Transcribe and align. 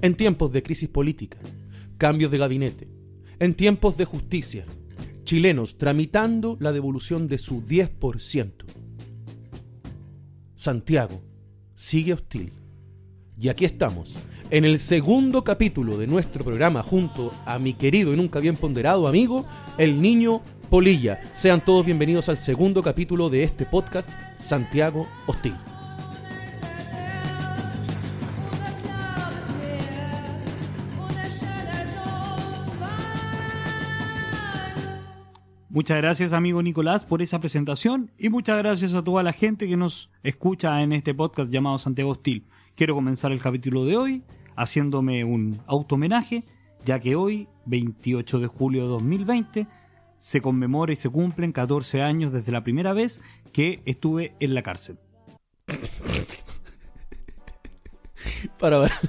En 0.00 0.14
tiempos 0.14 0.52
de 0.52 0.62
crisis 0.62 0.88
política, 0.88 1.38
cambios 1.96 2.30
de 2.30 2.38
gabinete, 2.38 2.88
en 3.40 3.54
tiempos 3.54 3.96
de 3.96 4.04
justicia, 4.04 4.64
chilenos 5.24 5.76
tramitando 5.76 6.56
la 6.60 6.72
devolución 6.72 7.26
de 7.26 7.38
su 7.38 7.60
10%. 7.62 8.52
Santiago 10.54 11.20
sigue 11.74 12.12
hostil. 12.12 12.52
Y 13.40 13.48
aquí 13.48 13.64
estamos, 13.64 14.14
en 14.50 14.64
el 14.64 14.78
segundo 14.78 15.42
capítulo 15.42 15.98
de 15.98 16.06
nuestro 16.06 16.44
programa 16.44 16.82
junto 16.84 17.32
a 17.44 17.58
mi 17.58 17.74
querido 17.74 18.12
y 18.12 18.16
nunca 18.16 18.38
bien 18.38 18.56
ponderado 18.56 19.08
amigo, 19.08 19.46
el 19.78 20.00
niño 20.00 20.42
Polilla. 20.70 21.20
Sean 21.34 21.64
todos 21.64 21.84
bienvenidos 21.84 22.28
al 22.28 22.36
segundo 22.36 22.82
capítulo 22.82 23.30
de 23.30 23.42
este 23.42 23.66
podcast, 23.66 24.10
Santiago 24.38 25.08
Hostil. 25.26 25.67
Muchas 35.78 35.98
gracias 35.98 36.32
amigo 36.32 36.60
Nicolás 36.60 37.04
por 37.04 37.22
esa 37.22 37.38
presentación 37.38 38.10
y 38.18 38.30
muchas 38.30 38.58
gracias 38.58 38.94
a 38.94 39.04
toda 39.04 39.22
la 39.22 39.32
gente 39.32 39.68
que 39.68 39.76
nos 39.76 40.10
escucha 40.24 40.82
en 40.82 40.92
este 40.92 41.14
podcast 41.14 41.52
llamado 41.52 41.78
Santiago 41.78 42.10
Hostil. 42.10 42.48
Quiero 42.74 42.96
comenzar 42.96 43.30
el 43.30 43.40
capítulo 43.40 43.84
de 43.84 43.96
hoy 43.96 44.24
haciéndome 44.56 45.22
un 45.22 45.60
auto 45.68 45.94
homenaje, 45.94 46.42
ya 46.84 46.98
que 46.98 47.14
hoy, 47.14 47.46
28 47.66 48.40
de 48.40 48.48
julio 48.48 48.82
de 48.82 48.88
2020, 48.88 49.68
se 50.18 50.40
conmemora 50.40 50.92
y 50.92 50.96
se 50.96 51.10
cumplen 51.10 51.52
14 51.52 52.02
años 52.02 52.32
desde 52.32 52.50
la 52.50 52.64
primera 52.64 52.92
vez 52.92 53.22
que 53.52 53.80
estuve 53.84 54.34
en 54.40 54.54
la 54.54 54.64
cárcel. 54.64 54.98
Para, 58.58 58.80
para. 58.80 58.94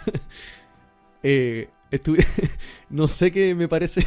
Eh, 1.23 1.67
no 2.89 3.07
sé 3.07 3.31
qué 3.31 3.55
me 3.55 3.67
parece 3.67 4.05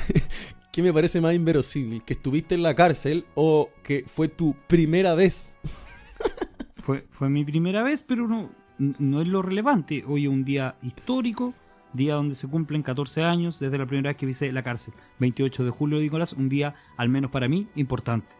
¿qué 0.72 0.82
me 0.82 0.92
parece 0.92 1.20
más 1.20 1.34
inverosímil? 1.34 2.02
¿Que 2.02 2.14
estuviste 2.14 2.54
en 2.54 2.62
la 2.62 2.74
cárcel 2.74 3.26
o 3.34 3.68
que 3.84 4.04
fue 4.06 4.28
tu 4.28 4.56
primera 4.66 5.14
vez? 5.14 5.58
fue, 6.74 7.06
fue 7.10 7.28
mi 7.28 7.44
primera 7.44 7.82
vez, 7.82 8.02
pero 8.02 8.26
no, 8.26 8.50
no 8.78 9.20
es 9.20 9.28
lo 9.28 9.42
relevante. 9.42 10.02
Hoy 10.08 10.24
es 10.24 10.30
un 10.30 10.44
día 10.44 10.76
histórico, 10.82 11.52
día 11.92 12.14
donde 12.14 12.34
se 12.34 12.48
cumplen 12.48 12.82
14 12.82 13.22
años 13.22 13.60
desde 13.60 13.76
la 13.78 13.86
primera 13.86 14.10
vez 14.10 14.16
que 14.16 14.26
visité 14.26 14.50
la 14.50 14.62
cárcel. 14.62 14.94
28 15.20 15.64
de 15.64 15.70
julio, 15.70 16.00
Nicolás, 16.00 16.32
un 16.32 16.48
día, 16.48 16.74
al 16.96 17.10
menos 17.10 17.30
para 17.30 17.48
mí, 17.48 17.68
importante. 17.76 18.34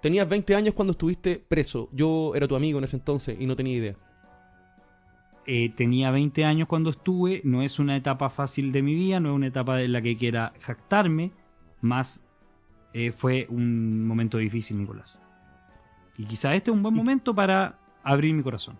Tenías 0.00 0.28
20 0.28 0.54
años 0.54 0.74
cuando 0.74 0.92
estuviste 0.92 1.44
preso. 1.46 1.90
Yo 1.92 2.32
era 2.34 2.48
tu 2.48 2.56
amigo 2.56 2.78
en 2.78 2.84
ese 2.84 2.96
entonces 2.96 3.36
y 3.38 3.46
no 3.46 3.54
tenía 3.54 3.76
idea. 3.76 3.96
Eh, 5.50 5.72
tenía 5.74 6.10
20 6.10 6.44
años 6.44 6.68
cuando 6.68 6.90
estuve, 6.90 7.40
no 7.42 7.62
es 7.62 7.78
una 7.78 7.96
etapa 7.96 8.28
fácil 8.28 8.70
de 8.70 8.82
mi 8.82 8.94
vida, 8.94 9.18
no 9.18 9.30
es 9.30 9.34
una 9.34 9.46
etapa 9.46 9.80
en 9.80 9.92
la 9.92 10.02
que 10.02 10.14
quiera 10.14 10.52
jactarme, 10.60 11.32
más 11.80 12.22
eh, 12.92 13.12
fue 13.12 13.46
un 13.48 14.06
momento 14.06 14.36
difícil, 14.36 14.76
Nicolás. 14.76 15.22
Y 16.18 16.26
quizá 16.26 16.54
este 16.54 16.70
es 16.70 16.76
un 16.76 16.82
buen 16.82 16.94
momento 16.94 17.34
para 17.34 17.78
abrir 18.02 18.34
mi 18.34 18.42
corazón. 18.42 18.78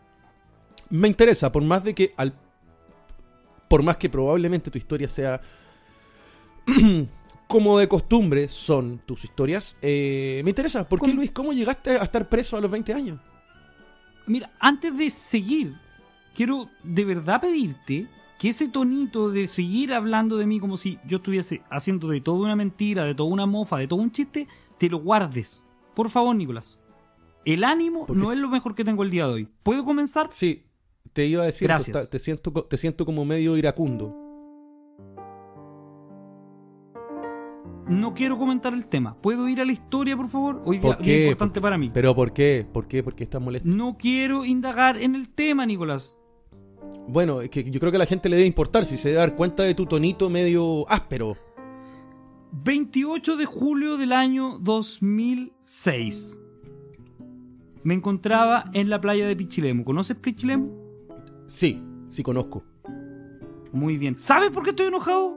Me 0.91 1.09
interesa, 1.09 1.51
por 1.51 1.63
más 1.63 1.85
de 1.85 1.95
que 1.95 2.13
al 2.19 2.35
por 3.67 3.83
más 3.83 3.97
que 3.97 4.11
probablemente 4.11 4.71
tu 4.71 4.77
historia 4.77 5.09
sea 5.09 5.41
como 7.49 7.79
de 7.79 7.89
costumbre 7.89 8.47
son 8.51 9.01
tus 9.07 9.25
historias, 9.25 9.79
eh, 9.81 10.43
me 10.45 10.51
interesa, 10.51 10.87
¿por 10.87 11.01
qué 11.01 11.15
Luis, 11.15 11.31
cómo 11.31 11.55
llegaste 11.55 11.93
a 11.93 12.05
estar 12.05 12.29
preso 12.29 12.59
a 12.59 12.61
los 12.61 12.71
20 12.71 12.93
años? 12.93 13.19
Mira, 14.27 14.51
antes 14.61 14.95
de 14.95 15.09
seguir 15.09 15.88
quiero 16.39 16.71
de 16.85 17.05
verdad 17.05 17.41
pedirte 17.41 18.07
que 18.39 18.51
ese 18.51 18.69
tonito 18.69 19.29
de 19.29 19.49
seguir 19.49 19.93
hablando 19.93 20.37
de 20.37 20.47
mí 20.47 20.61
como 20.61 20.77
si 20.77 21.01
yo 21.05 21.17
estuviese 21.17 21.63
haciendo 21.69 22.07
de 22.07 22.21
toda 22.21 22.39
una 22.39 22.55
mentira, 22.55 23.03
de 23.03 23.13
toda 23.17 23.29
una 23.29 23.45
mofa, 23.45 23.79
de 23.79 23.89
todo 23.89 23.99
un 23.99 24.13
chiste, 24.13 24.47
te 24.79 24.89
lo 24.89 24.99
guardes. 24.99 25.67
Por 25.97 26.11
favor, 26.11 26.37
Nicolás. 26.37 26.81
El 27.45 27.65
ánimo 27.65 28.07
no 28.15 28.31
es 28.31 28.39
lo 28.39 28.49
mejor 28.49 28.77
que 28.77 28.85
tengo 28.85 29.03
el 29.03 29.11
día 29.11 29.27
de 29.27 29.33
hoy. 29.33 29.49
¿Puedo 29.65 29.85
comenzar? 29.85 30.29
Sí, 30.31 30.65
te 31.13 31.27
iba 31.27 31.43
a 31.43 31.47
decir 31.47 31.67
Gracias. 31.67 32.09
te, 32.09 32.21
siento, 32.21 32.53
te 32.53 32.77
siento 32.77 33.05
como 33.05 33.25
medio 33.25 33.57
iracundo. 33.57 34.15
No 37.89 38.15
quiero 38.15 38.39
comentar 38.39 38.75
el 38.75 38.87
tema. 38.87 39.17
¿Puedo 39.21 39.49
ir 39.49 39.61
a 39.61 39.65
la 39.65 39.73
historia, 39.73 40.17
por 40.17 40.29
favor? 40.29 40.63
Hoy 40.65 40.79
día 40.79 40.97
es 41.01 41.09
importante 41.09 41.61
para 41.61 41.77
mí. 41.77 41.91
¿Pero 41.93 42.15
por 42.15 42.33
qué? 42.33 42.65
¿Por 42.73 42.87
qué? 42.87 43.03
¿Por 43.03 43.17
qué 43.17 43.25
estás 43.25 43.43
molesto? 43.43 43.69
No 43.69 43.97
quiero 43.99 44.45
indagar 44.45 44.99
en 44.99 45.17
el 45.17 45.29
tema, 45.31 45.67
Nicolás. 45.67 46.21
Bueno, 47.09 47.41
es 47.41 47.49
que 47.49 47.65
yo 47.65 47.81
creo 47.81 47.91
que 47.91 47.97
a 47.97 48.01
la 48.01 48.07
gente 48.07 48.29
le 48.29 48.37
debe 48.37 48.47
importar 48.47 48.85
si 48.85 48.99
se 48.99 49.09
debe 49.09 49.21
dar 49.21 49.35
cuenta 49.35 49.63
de 49.63 49.75
tu 49.75 49.87
tonito 49.87 50.29
medio 50.29 50.87
áspero. 50.91 51.39
28 52.53 53.37
de 53.37 53.47
julio 53.47 53.97
del 53.97 54.13
año 54.13 54.59
2006. 54.59 56.39
Me 57.83 57.95
encontraba 57.95 58.67
en 58.75 58.91
la 58.91 59.01
playa 59.01 59.27
de 59.27 59.35
Pichilemu. 59.35 59.85
¿Conoces 59.85 60.19
Pichilemu? 60.19 60.71
Sí, 61.47 61.83
sí 62.09 62.23
conozco. 62.23 62.63
Muy 63.73 63.97
bien. 63.97 64.15
¿Sabes 64.19 64.51
por 64.51 64.63
qué 64.63 64.71
estoy 64.71 64.89
enojado? 64.89 65.35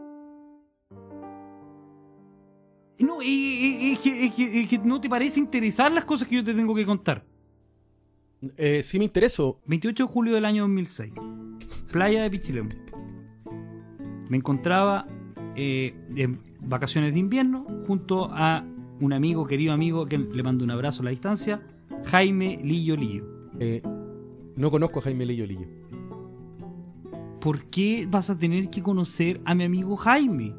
No, 2.99 3.21
es 3.21 3.99
que 3.99 4.81
no 4.83 4.99
te 4.99 5.09
parece 5.09 5.39
interesar 5.39 5.89
las 5.93 6.03
cosas 6.03 6.27
que 6.27 6.35
yo 6.35 6.43
te 6.43 6.53
tengo 6.53 6.75
que 6.75 6.85
contar. 6.85 7.30
Eh, 8.57 8.81
sí 8.83 8.97
me 8.97 9.05
intereso. 9.05 9.59
28 9.67 10.05
de 10.07 10.11
julio 10.11 10.33
del 10.35 10.45
año 10.45 10.63
2006. 10.63 11.15
Playa 11.91 12.23
de 12.23 12.31
Pichilemu. 12.31 12.69
Me 14.29 14.37
encontraba 14.37 15.07
eh, 15.55 15.93
en 16.15 16.41
vacaciones 16.61 17.13
de 17.13 17.19
invierno 17.19 17.65
junto 17.85 18.25
a 18.31 18.65
un 18.99 19.13
amigo, 19.13 19.45
querido 19.45 19.73
amigo, 19.73 20.05
que 20.05 20.17
le 20.17 20.43
mando 20.43 20.63
un 20.63 20.71
abrazo 20.71 21.01
a 21.01 21.05
la 21.05 21.11
distancia, 21.11 21.61
Jaime 22.05 22.59
Lillo 22.63 22.95
Lillo. 22.95 23.25
Eh, 23.59 23.81
no 24.55 24.71
conozco 24.71 24.99
a 24.99 25.01
Jaime 25.03 25.25
Lillo 25.25 25.45
Lillo. 25.45 25.67
¿Por 27.39 27.65
qué 27.65 28.07
vas 28.09 28.29
a 28.29 28.37
tener 28.37 28.69
que 28.69 28.81
conocer 28.81 29.41
a 29.45 29.55
mi 29.55 29.63
amigo 29.63 29.95
Jaime? 29.95 30.55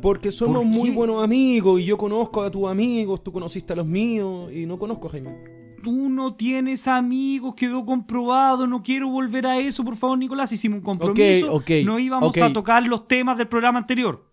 Porque 0.00 0.32
somos 0.32 0.64
muy 0.64 0.90
buenos 0.90 1.22
amigos 1.22 1.80
y 1.80 1.84
yo 1.84 1.96
conozco 1.96 2.42
a 2.42 2.50
tus 2.50 2.68
amigos, 2.68 3.22
tú 3.22 3.30
conociste 3.30 3.72
a 3.72 3.76
los 3.76 3.86
míos 3.86 4.52
y 4.52 4.66
no 4.66 4.78
conozco 4.78 5.08
a 5.08 5.10
Jaime 5.10 5.51
tú 5.82 6.08
no 6.08 6.34
tienes 6.34 6.88
amigos, 6.88 7.54
quedó 7.54 7.84
comprobado, 7.84 8.66
no 8.66 8.82
quiero 8.82 9.08
volver 9.08 9.46
a 9.46 9.58
eso, 9.58 9.84
por 9.84 9.96
favor, 9.96 10.16
Nicolás, 10.18 10.52
hicimos 10.52 10.78
un 10.78 10.84
compromiso, 10.84 11.62
no 11.84 11.98
íbamos 11.98 12.36
a 12.36 12.52
tocar 12.52 12.82
los 12.84 13.06
temas 13.06 13.36
del 13.36 13.48
programa 13.48 13.78
anterior. 13.78 14.32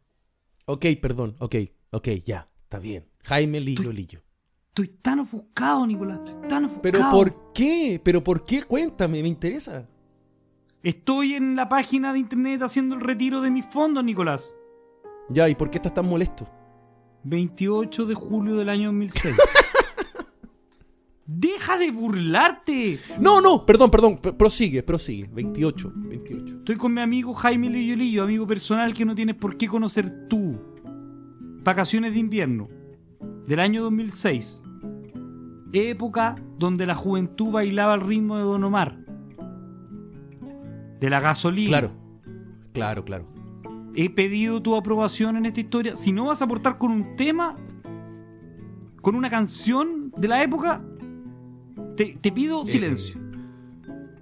Ok, 0.65 0.85
perdón, 1.01 1.35
ok, 1.39 1.55
ok, 1.91 2.07
ya, 2.23 2.47
está 2.63 2.79
bien. 2.79 3.05
Jaime 3.23 3.59
Lillo 3.59 3.91
Lillo. 3.91 4.21
Estoy 4.69 4.87
tan 5.01 5.19
ofuscado, 5.19 5.85
Nicolás, 5.85 6.19
tan 6.47 6.65
ofuscado. 6.65 6.81
¿Pero 6.81 7.11
por 7.11 7.53
qué? 7.53 7.99
¿Pero 8.03 8.23
por 8.23 8.45
qué? 8.45 8.63
Cuéntame, 8.63 9.21
me 9.21 9.27
interesa. 9.27 9.87
Estoy 10.83 11.33
en 11.33 11.55
la 11.55 11.67
página 11.67 12.13
de 12.13 12.19
internet 12.19 12.61
haciendo 12.61 12.95
el 12.95 13.01
retiro 13.01 13.41
de 13.41 13.51
mis 13.51 13.65
fondos, 13.65 14.03
Nicolás. 14.03 14.55
Ya, 15.29 15.49
¿y 15.49 15.55
por 15.55 15.69
qué 15.69 15.79
estás 15.79 15.93
tan 15.93 16.07
molesto? 16.07 16.47
28 17.23 18.05
de 18.05 18.13
julio 18.13 18.55
del 18.55 18.69
año 18.69 18.87
2006. 18.87 19.35
¡Deja 21.31 21.77
de 21.77 21.91
burlarte! 21.91 22.97
No, 23.19 23.39
no, 23.39 23.63
perdón, 23.63 23.91
perdón, 23.91 24.17
prosigue, 24.17 24.81
prosigue. 24.81 25.29
28, 25.31 25.93
28. 25.95 26.57
Estoy 26.57 26.75
con 26.75 26.91
mi 26.91 27.01
amigo 27.01 27.35
Jaime 27.35 27.69
Lillo 27.69 28.23
amigo 28.23 28.47
personal 28.47 28.95
que 28.95 29.05
no 29.05 29.13
tienes 29.13 29.35
por 29.35 29.55
qué 29.55 29.67
conocer 29.67 30.27
tú. 30.27 30.59
Vacaciones 31.63 32.13
de 32.13 32.19
invierno, 32.19 32.67
del 33.45 33.59
año 33.59 33.83
2006. 33.83 34.63
Época 35.71 36.35
donde 36.57 36.87
la 36.87 36.95
juventud 36.95 37.51
bailaba 37.51 37.93
al 37.93 38.01
ritmo 38.01 38.35
de 38.37 38.43
Don 38.43 38.63
Omar. 38.63 38.97
De 40.99 41.11
la 41.11 41.19
gasolina. 41.19 41.69
Claro, 41.69 41.91
claro, 42.73 43.05
claro. 43.05 43.27
He 43.93 44.09
pedido 44.09 44.63
tu 44.63 44.75
aprobación 44.75 45.37
en 45.37 45.45
esta 45.45 45.59
historia. 45.59 45.95
Si 45.95 46.11
no 46.11 46.25
vas 46.25 46.41
a 46.41 46.45
aportar 46.45 46.79
con 46.79 46.89
un 46.89 47.15
tema, 47.15 47.55
con 49.03 49.13
una 49.13 49.29
canción 49.29 50.11
de 50.17 50.27
la 50.27 50.41
época, 50.41 50.81
te, 52.21 52.31
pido 52.31 52.63
silencio. 52.65 53.19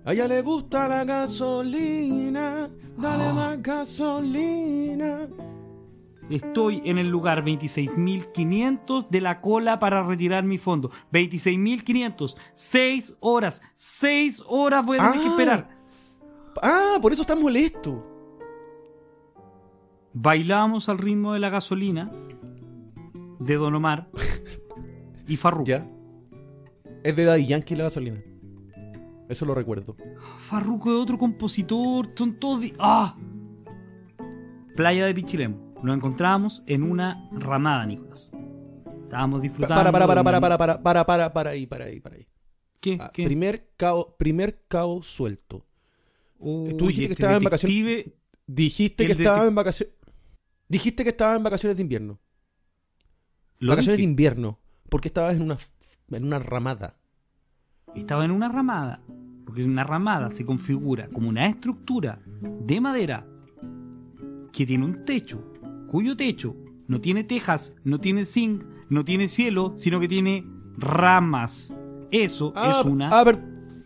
A 0.06 0.14
ella 0.14 0.28
le 0.28 0.42
gusta 0.42 0.88
la 0.88 1.04
gasolina, 1.04 2.70
dale 2.98 3.24
ah. 3.26 3.34
más 3.34 3.62
gasolina. 3.62 5.28
Estoy 6.30 6.82
en 6.84 6.98
el 6.98 7.08
lugar 7.08 7.46
26.500 7.46 9.08
de 9.10 9.22
la 9.22 9.40
cola 9.40 9.80
para 9.80 10.04
retirar 10.04 10.44
mi 10.44 10.58
fondo. 10.58 10.92
26.500. 11.14 12.36
6 12.54 13.18
horas. 13.22 13.62
6 13.76 14.44
horas 14.48 14.86
voy 14.86 14.98
a 14.98 15.12
tener 15.12 15.22
que 15.22 15.28
ah. 15.28 15.32
esperar. 15.32 15.70
Ah, 16.62 16.98
por 17.02 17.14
eso 17.14 17.22
estás 17.22 17.40
molesto. 17.40 18.06
Bailamos 20.14 20.90
al 20.90 20.98
ritmo 20.98 21.34
de 21.34 21.40
la 21.40 21.50
gasolina 21.50 22.12
de 23.40 23.56
Don 23.56 23.76
Omar 23.76 24.10
y 25.28 25.38
Farruko. 25.38 25.66
¿Ya? 25.66 25.88
Es 27.08 27.16
de 27.16 27.24
Daddy 27.24 27.46
Yankee 27.46 27.76
la 27.76 27.86
gasolina. 27.86 28.22
Eso 29.30 29.46
lo 29.46 29.56
recuerdo. 29.56 29.96
Farruko 30.40 30.90
es 30.90 30.98
otro 31.02 31.18
compositor. 31.18 32.12
Son 32.16 32.38
todos 32.38 32.66
¡Ah! 32.80 33.16
playa 34.76 35.06
de 35.06 35.14
Pichilemu. 35.14 35.74
Nos 35.84 35.96
encontrábamos 35.96 36.64
en 36.66 36.84
una 36.84 37.30
ramada, 37.32 37.86
Nicolás. 37.86 38.34
Estábamos 39.04 39.42
disfrutando. 39.42 39.76
Para, 39.76 39.92
para, 39.92 40.06
para, 40.08 40.22
de 40.22 40.26
para, 40.26 40.42
para, 40.42 40.58
para, 40.58 40.84
para, 40.84 41.06
para, 41.06 41.34
para 41.34 41.50
ahí, 41.52 41.66
para 41.66 41.86
ahí, 41.86 42.00
para 42.02 42.16
ahí. 42.18 42.28
¿Qué? 42.82 42.98
Ah, 43.00 43.10
¿Qué? 43.14 43.24
primer 43.24 43.70
cabo, 43.78 44.16
primer 44.18 44.64
cabo 44.68 45.02
suelto. 45.02 45.66
Uy, 46.40 46.74
tú 46.76 46.88
dijiste 46.88 47.08
que 47.08 47.14
estabas 47.14 47.38
en 47.38 47.44
vacaciones. 47.46 48.06
Dijiste 48.48 49.06
que 49.06 49.12
estaba 49.14 49.44
detec- 49.44 49.48
en 49.48 49.56
vacaciones. 49.56 49.96
Dijiste 50.68 51.04
que 51.04 51.10
estaba 51.12 51.36
en 51.38 51.44
vacaciones 51.44 51.78
de 51.78 51.84
invierno. 51.84 52.20
Lo 53.60 53.70
vacaciones 53.72 53.98
dije. 53.98 54.06
de 54.08 54.12
invierno. 54.12 54.60
Porque 54.90 55.10
estabas 55.10 55.36
en 55.36 55.42
una 55.42 55.58
en 56.16 56.24
una 56.26 56.40
ramada. 56.40 56.96
Estaba 57.96 58.24
en 58.26 58.32
una 58.32 58.50
ramada, 58.50 59.02
porque 59.46 59.64
una 59.64 59.84
ramada 59.84 60.30
se 60.30 60.46
configura 60.46 61.10
como 61.10 61.30
una 61.30 61.48
estructura 61.48 62.20
de 62.42 62.80
madera 62.80 63.26
que 64.54 64.66
tiene 64.66 64.86
un 64.86 65.04
techo, 65.06 65.44
cuyo 65.88 66.16
techo 66.16 66.56
no 66.88 67.02
tiene 67.02 67.24
tejas, 67.24 67.76
no 67.84 68.00
tiene 68.00 68.24
zinc, 68.26 68.64
no 68.90 69.04
tiene 69.04 69.28
cielo, 69.28 69.74
sino 69.76 70.00
que 70.00 70.08
tiene 70.08 70.46
ramas. 70.78 71.78
Eso 72.12 72.54
Ah, 72.56 72.72
es 72.80 72.86
una... 72.86 73.10
ah, 73.10 73.26
per- 73.26 73.44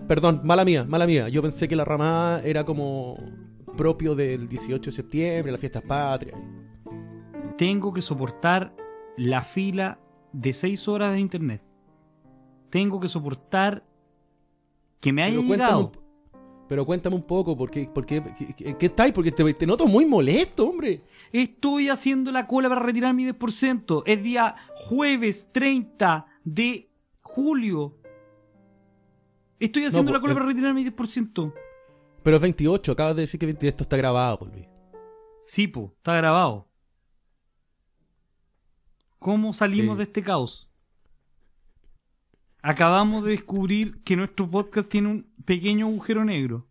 perdón, 0.08 0.42
mala 0.44 0.64
mía, 0.64 0.86
mala 0.88 1.08
mía. 1.08 1.28
Yo 1.30 1.42
pensé 1.42 1.68
que 1.68 1.76
la 1.76 1.86
ramada 1.86 2.44
era 2.44 2.64
como 2.64 3.18
propio 3.76 4.14
del 4.14 4.48
18 4.48 4.90
de 4.90 4.92
septiembre, 4.92 5.52
las 5.52 5.60
fiestas 5.62 5.82
patrias. 5.84 6.40
Tengo 7.58 7.94
que 7.94 8.02
soportar 8.02 8.76
la 9.18 9.42
fila 9.44 10.00
de 10.34 10.54
6 10.54 10.88
horas 10.88 11.14
de 11.14 11.20
internet. 11.20 11.64
Tengo 12.72 13.00
que 13.00 13.08
soportar 13.08 13.86
que 15.00 15.14
me 15.14 15.22
haya 15.24 15.36
Pero 15.38 15.48
llegado. 15.48 15.92
pero 16.68 16.86
cuéntame 16.86 17.16
un 17.16 17.24
poco, 17.24 17.56
¿por 17.58 17.70
qué, 17.70 17.88
por 17.88 18.06
qué, 18.06 18.24
estáis? 18.80 19.14
Porque 19.14 19.32
te, 19.32 19.54
te 19.54 19.68
noto 19.68 19.86
muy 19.88 20.06
molesto, 20.06 20.68
hombre. 20.70 21.02
Estoy 21.32 21.90
haciendo 21.90 22.32
la 22.32 22.48
cola 22.48 22.70
para 22.70 22.82
retirar 22.82 23.14
mi 23.14 23.26
10%. 23.26 24.04
Es 24.06 24.24
día 24.24 24.56
jueves 24.88 25.50
30 25.52 26.26
de 26.44 26.90
julio. 27.22 27.98
Estoy 29.60 29.86
haciendo 29.86 30.12
No, 30.12 30.18
la 30.18 30.22
cola 30.22 30.34
eh. 30.34 30.36
para 30.36 30.46
retirar 30.48 30.74
mi 30.74 30.84
10%. 30.86 31.54
Pero 32.24 32.36
es 32.36 32.42
28, 32.42 32.92
acabas 32.94 33.16
de 33.16 33.22
decir 33.24 33.40
que 33.40 33.46
28, 33.48 33.68
esto 33.70 33.84
está 33.84 33.98
grabado, 33.98 34.40
por 34.40 34.48
Luis. 34.52 34.68
Sí, 35.44 35.68
po, 35.68 35.94
está 35.98 36.16
grabado. 36.16 36.68
¿Cómo 39.20 39.54
salimos 39.54 39.96
Sí. 39.96 39.98
de 39.98 40.04
este 40.04 40.24
caos? 40.24 40.71
Acabamos 42.62 43.24
de 43.24 43.32
descubrir 43.32 44.02
que 44.04 44.16
nuestro 44.16 44.50
podcast 44.50 44.90
tiene 44.90 45.08
un 45.10 45.28
pequeño 45.46 45.88
agujero 45.88 46.24
negro. 46.24 46.68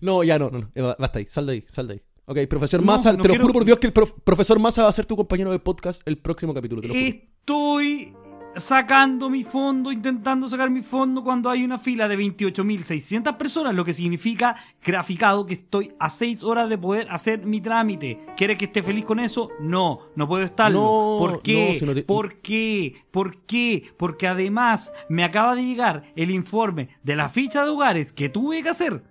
No, 0.00 0.22
ya 0.24 0.38
no, 0.38 0.50
no, 0.50 0.58
no. 0.60 0.70
eh, 0.74 0.82
ba- 0.82 0.96
Basta 0.98 1.18
ahí, 1.20 1.26
sal 1.28 1.46
de 1.46 1.52
ahí, 1.52 1.64
sal 1.70 1.86
de 1.88 1.94
ahí. 1.94 2.02
Ok, 2.26 2.38
profesor 2.48 2.80
No, 2.80 2.86
Massa, 2.86 3.12
no 3.12 3.18
te 3.22 3.28
lo 3.28 3.32
quiero- 3.32 3.42
juro 3.44 3.52
por 3.54 3.64
Dios 3.64 3.78
que 3.78 3.86
el 3.86 3.92
prof- 3.92 4.14
profesor 4.24 4.58
Massa 4.58 4.82
va 4.82 4.88
a 4.88 4.92
ser 4.92 5.06
tu 5.06 5.14
compañero 5.16 5.52
de 5.52 5.58
podcast 5.60 6.02
el 6.06 6.18
próximo 6.18 6.52
capítulo, 6.52 6.82
te 6.82 6.88
lo 6.88 6.94
juro. 6.94 7.06
Estoy 7.06 8.12
sacando 8.56 9.28
mi 9.30 9.44
fondo, 9.44 9.92
intentando 9.92 10.48
sacar 10.48 10.70
mi 10.70 10.82
fondo 10.82 11.22
cuando 11.22 11.50
hay 11.50 11.64
una 11.64 11.78
fila 11.78 12.08
de 12.08 12.16
28.600 12.18 13.36
personas, 13.36 13.74
lo 13.74 13.84
que 13.84 13.94
significa 13.94 14.56
graficado 14.82 15.46
que 15.46 15.54
estoy 15.54 15.92
a 15.98 16.08
6 16.10 16.42
horas 16.44 16.68
de 16.68 16.78
poder 16.78 17.06
hacer 17.10 17.44
mi 17.46 17.60
trámite. 17.60 18.20
¿Quieres 18.36 18.58
que 18.58 18.64
esté 18.66 18.82
feliz 18.82 19.04
con 19.04 19.20
eso? 19.20 19.50
No, 19.60 20.00
no 20.16 20.26
puedo 20.28 20.44
estarlo. 20.44 20.80
No, 20.80 21.16
¿Por 21.18 21.42
qué? 21.42 21.68
no, 21.72 21.78
si 21.78 21.86
no 21.86 21.94
te- 21.94 22.02
¿Por 22.02 22.40
qué? 22.40 23.04
¿Por 23.10 23.42
qué? 23.44 23.90
Porque 23.96 24.26
además 24.28 24.92
me 25.08 25.24
acaba 25.24 25.54
de 25.54 25.64
llegar 25.64 26.12
el 26.16 26.30
informe 26.30 26.88
de 27.02 27.16
la 27.16 27.28
ficha 27.28 27.64
de 27.64 27.70
hogares 27.70 28.12
que 28.12 28.28
tuve 28.28 28.62
que 28.62 28.68
hacer. 28.70 29.04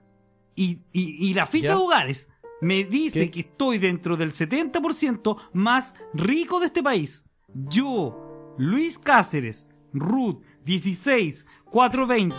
Y, 0.55 0.79
y- 0.93 1.29
y 1.29 1.33
la 1.33 1.45
ficha 1.45 1.67
¿Ya? 1.67 1.75
de 1.75 1.81
hogares 1.81 2.31
me 2.61 2.83
dice 2.85 3.25
¿Qué? 3.25 3.31
que 3.31 3.39
estoy 3.41 3.77
dentro 3.77 4.15
del 4.17 4.31
70% 4.31 5.37
más 5.53 5.95
rico 6.13 6.59
de 6.59 6.67
este 6.67 6.81
país. 6.81 7.25
Yo, 7.53 8.24
Luis 8.57 8.97
Cáceres, 8.97 9.67
Ruth 9.93 10.41
16 10.63 11.45
420. 11.65 12.35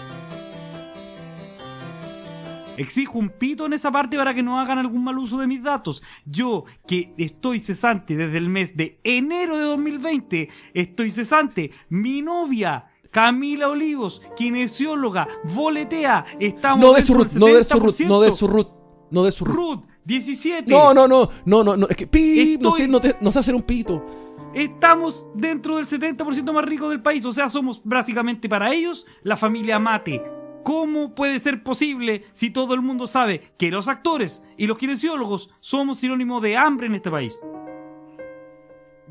Exijo 2.78 3.18
un 3.18 3.30
pito 3.30 3.64
en 3.66 3.72
esa 3.72 3.90
parte 3.90 4.16
para 4.16 4.34
que 4.34 4.42
no 4.42 4.60
hagan 4.60 4.78
algún 4.78 5.02
mal 5.02 5.18
uso 5.18 5.38
de 5.38 5.46
mis 5.46 5.62
datos. 5.62 6.02
Yo, 6.26 6.64
que 6.86 7.14
estoy 7.16 7.58
cesante 7.58 8.16
desde 8.16 8.36
el 8.36 8.48
mes 8.50 8.76
de 8.76 9.00
enero 9.02 9.56
de 9.56 9.64
2020, 9.64 10.48
estoy 10.74 11.10
cesante. 11.10 11.70
Mi 11.88 12.20
novia, 12.20 12.86
Camila 13.10 13.68
Olivos, 13.68 14.20
kinesióloga, 14.36 15.26
voletea. 15.44 16.26
Estamos 16.38 16.84
No 16.84 16.92
de 16.92 17.02
su 17.02 17.14
root, 17.14 17.32
no 17.32 17.46
de 17.46 17.64
su 17.64 17.80
root, 17.80 18.00
no 18.00 18.20
de 18.20 18.28
70%. 18.28 18.36
su 18.36 18.48
root, 18.48 18.68
no 19.10 19.24
de 19.24 19.32
su 19.32 19.44
root. 19.46 19.56
Ruth 19.56 19.84
17. 20.04 20.70
No, 20.70 20.92
no, 20.92 21.08
no, 21.08 21.28
no, 21.46 21.64
no, 21.64 21.76
no, 21.76 21.88
es 21.88 21.96
que 21.96 22.06
pi, 22.06 22.58
no 22.60 22.72
sé, 22.72 22.86
no, 22.88 23.00
te, 23.00 23.16
no 23.20 23.32
sé 23.32 23.38
hacer 23.38 23.54
un 23.54 23.62
pito. 23.62 24.25
Estamos 24.56 25.28
dentro 25.34 25.76
del 25.76 25.84
70% 25.84 26.50
más 26.50 26.64
rico 26.64 26.88
del 26.88 27.02
país, 27.02 27.22
o 27.26 27.30
sea, 27.32 27.46
somos 27.50 27.82
básicamente 27.84 28.48
para 28.48 28.72
ellos 28.72 29.06
la 29.22 29.36
familia 29.36 29.78
Mate. 29.78 30.22
¿Cómo 30.64 31.14
puede 31.14 31.38
ser 31.40 31.62
posible 31.62 32.24
si 32.32 32.48
todo 32.48 32.72
el 32.72 32.80
mundo 32.80 33.06
sabe 33.06 33.52
que 33.58 33.70
los 33.70 33.86
actores 33.86 34.42
y 34.56 34.66
los 34.66 34.78
kinesiólogos 34.78 35.50
somos 35.60 35.98
sinónimo 35.98 36.40
de 36.40 36.56
hambre 36.56 36.86
en 36.86 36.94
este 36.94 37.10
país? 37.10 37.44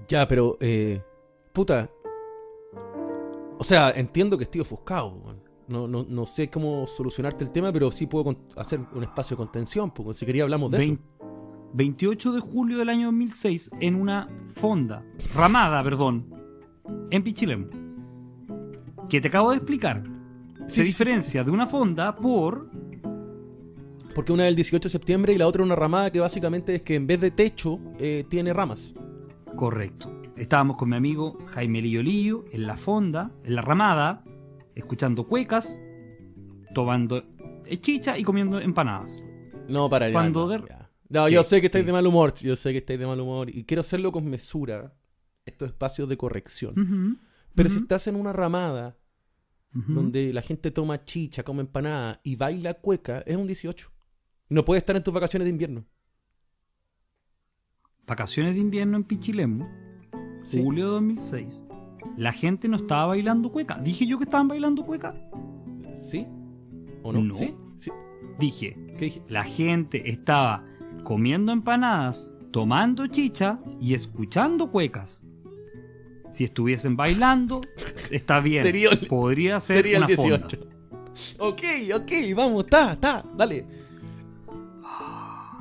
Ya, 0.07 0.27
pero, 0.27 0.57
eh, 0.59 1.03
puta. 1.53 1.91
O 3.59 3.63
sea, 3.63 3.91
entiendo 3.91 4.39
que 4.39 4.45
estoy 4.45 4.62
ofuscado. 4.62 5.38
No, 5.68 5.88
no, 5.88 6.06
no 6.09 6.25
sé 6.25 6.50
cómo 6.50 6.88
solucionarte 6.88 7.44
el 7.44 7.51
tema, 7.51 7.71
pero 7.71 7.91
sí 7.91 8.07
puedo 8.07 8.36
hacer 8.56 8.80
un 8.94 9.03
espacio 9.03 9.36
de 9.36 9.44
contención, 9.44 9.91
porque 9.91 10.15
si 10.15 10.25
quería 10.25 10.41
hablamos 10.41 10.71
de 10.71 10.80
Vein- 10.80 11.00
28 11.74 12.31
de 12.31 12.39
julio 12.39 12.77
del 12.80 12.89
año 12.89 13.07
2006 13.07 13.71
en 13.80 13.95
una 13.95 14.27
fonda, 14.56 15.04
ramada, 15.34 15.84
perdón, 15.84 16.25
en 17.12 17.24
Pichilemu. 17.24 17.68
Que 19.10 19.22
te 19.22 19.28
acabo 19.28 19.52
de 19.52 19.57
explicar. 19.57 20.04
Sí, 20.66 20.78
Se 20.78 20.81
sí, 20.81 20.88
diferencia 20.88 21.44
de 21.44 21.52
una 21.52 21.68
fonda 21.68 22.16
por. 22.16 22.69
Porque 24.16 24.31
una 24.31 24.46
es 24.46 24.50
el 24.50 24.56
18 24.56 24.84
de 24.86 24.90
septiembre 24.90 25.34
y 25.34 25.38
la 25.38 25.48
otra 25.48 25.62
una 25.62 25.75
ramada 25.75 26.10
que 26.10 26.19
básicamente 26.19 26.75
es 26.75 26.81
que 26.81 26.96
en 26.96 27.06
vez 27.06 27.19
de 27.19 27.31
techo 27.31 27.80
eh, 28.00 28.25
tiene 28.30 28.54
ramas. 28.54 28.94
Correcto. 29.56 30.12
Estábamos 30.38 30.78
con 30.78 30.90
mi 30.90 30.96
amigo 30.96 31.38
Jaime 31.48 31.81
Lillo 31.81 32.01
Lillo 32.01 32.46
en 32.51 32.66
la 32.66 32.78
fonda, 32.78 33.31
en 33.44 33.56
la 33.56 33.62
ramada, 33.62 34.24
escuchando 34.74 35.28
cuecas, 35.28 35.81
tomando 36.74 37.24
chicha 37.81 38.18
y 38.18 38.24
comiendo 38.24 38.60
empanadas. 38.60 39.25
No, 39.68 39.90
para 39.90 40.06
allá. 40.06 40.13
Cuando 40.13 40.42
no, 40.42 40.48
de-. 40.48 40.85
No, 41.10 41.30
yo 41.30 41.44
sé 41.44 41.60
que 41.62 41.68
estáis 41.68 41.86
de 41.86 41.92
mal 41.92 42.06
humor, 42.07 42.34
yo 42.34 42.56
sé 42.56 42.72
que 42.72 42.80
estáis 42.80 43.00
de 43.00 43.06
mal 43.06 43.19
humor 43.19 43.50
y 43.50 43.63
quiero 43.63 43.82
hacerlo 43.82 44.12
con 44.12 44.29
mesura, 44.29 44.96
estos 45.46 45.70
espacios 45.70 46.10
de 46.10 46.18
corrección. 46.18 47.20
Pero 47.53 47.70
si 47.70 47.77
estás 47.77 48.08
en 48.08 48.15
una 48.15 48.34
ramada 48.34 48.98
donde 49.72 50.34
la 50.34 50.41
gente 50.41 50.72
toma 50.72 51.03
chicha, 51.03 51.44
come 51.44 51.62
empanada 51.62 52.22
y 52.24 52.36
baila 52.36 52.75
cueca, 52.75 53.20
es 53.25 53.36
un 53.36 53.48
18. 53.48 53.91
Y 54.50 54.53
no 54.53 54.63
puedes 54.63 54.82
estar 54.82 54.96
en 54.96 55.03
tus 55.03 55.13
vacaciones 55.13 55.46
de 55.46 55.50
invierno. 55.50 55.86
Vacaciones 58.08 58.53
de 58.53 58.62
invierno 58.62 58.98
en 58.98 59.03
Pichilemu, 59.03 59.65
¿sí? 60.44 60.62
julio 60.62 60.86
de 60.86 60.91
2006. 60.91 61.65
La 62.18 62.32
gente 62.32 62.68
no 62.68 62.77
estaba 62.77 63.08
bailando 63.08 63.51
cueca. 63.51 63.79
¿Dije 63.79 64.06
yo 64.06 64.18
que 64.18 64.25
estaban 64.25 64.48
bailando 64.48 64.86
cueca? 64.86 65.15
¿Sí? 65.96 66.27
¿O 67.03 67.12
no? 67.12 67.22
No. 67.22 67.34
¿Sí? 67.34 67.56
¿Sí? 67.77 67.91
Dije, 68.39 68.77
¿Qué 68.98 69.06
dije? 69.06 69.24
la 69.27 69.44
gente 69.44 70.10
estaba 70.10 70.63
comiendo 71.05 71.53
empanadas, 71.53 72.35
tomando 72.51 73.07
chicha 73.07 73.59
y 73.79 73.93
escuchando 73.93 74.69
cuecas. 74.71 75.24
Si 76.31 76.43
estuviesen 76.43 76.97
bailando, 76.97 77.62
está 78.12 78.41
bien. 78.41 78.63
Sería 78.65 78.89
el- 78.89 79.07
Podría 79.07 79.62
ser 79.62 79.77
Sería 79.77 79.97
el 80.00 80.03
una 80.03 80.15
fonda. 80.17 80.38
18. 80.39 80.67
Ok, 81.39 81.62
ok, 81.95 82.12
vamos, 82.35 82.65
está, 82.65 82.91
está, 82.93 83.24
dale. 83.38 83.65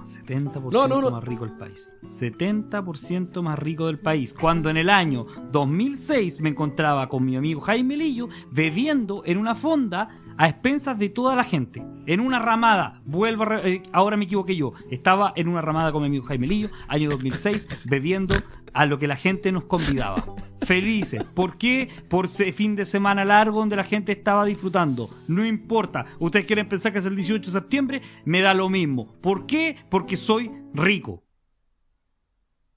70% 0.02 0.70
No, 0.72 0.88
no, 0.88 1.00
no. 1.00 1.10
más 1.10 1.24
rico 1.24 1.44
del 1.46 1.56
país. 1.56 1.98
70% 2.06 3.42
más 3.42 3.58
rico 3.58 3.86
del 3.86 3.98
país. 3.98 4.32
Cuando 4.34 4.70
en 4.70 4.76
el 4.76 4.90
año 4.90 5.26
2006 5.52 6.40
me 6.40 6.48
encontraba 6.50 7.08
con 7.08 7.24
mi 7.24 7.36
amigo 7.36 7.60
Jaime 7.60 7.96
Lillo 7.96 8.28
bebiendo 8.50 9.22
en 9.24 9.38
una 9.38 9.54
fonda 9.54 10.08
a 10.36 10.48
expensas 10.48 10.98
de 10.98 11.08
toda 11.08 11.36
la 11.36 11.44
gente. 11.44 11.84
En 12.06 12.20
una 12.20 12.38
ramada. 12.38 13.00
Vuelvo 13.04 13.44
a 13.44 13.66
eh, 13.66 13.82
ahora 13.92 14.16
me 14.16 14.24
equivoqué 14.24 14.56
yo. 14.56 14.72
Estaba 14.90 15.32
en 15.36 15.48
una 15.48 15.60
ramada 15.60 15.92
con 15.92 16.02
mi 16.02 16.08
amigo 16.08 16.24
Jaime 16.24 16.46
Lillo, 16.46 16.70
año 16.88 17.10
2006, 17.10 17.82
bebiendo 17.84 18.34
a 18.72 18.86
lo 18.86 18.98
que 18.98 19.06
la 19.06 19.16
gente 19.16 19.52
nos 19.52 19.64
convidaba. 19.64 20.22
Felices. 20.62 21.22
¿Por 21.24 21.58
qué? 21.58 21.88
Por 22.08 22.26
ese 22.26 22.52
fin 22.52 22.76
de 22.76 22.84
semana 22.84 23.24
largo 23.24 23.60
donde 23.60 23.76
la 23.76 23.84
gente 23.84 24.12
estaba 24.12 24.44
disfrutando. 24.44 25.10
No 25.28 25.46
importa. 25.46 26.06
Ustedes 26.18 26.46
quieren 26.46 26.68
pensar 26.68 26.92
que 26.92 26.98
es 26.98 27.06
el 27.06 27.16
18 27.16 27.46
de 27.46 27.52
septiembre, 27.52 28.02
me 28.24 28.40
da 28.40 28.54
lo 28.54 28.68
mismo. 28.68 29.14
¿Por 29.20 29.46
qué? 29.46 29.76
Porque 29.88 30.16
soy 30.16 30.50
rico. 30.74 31.22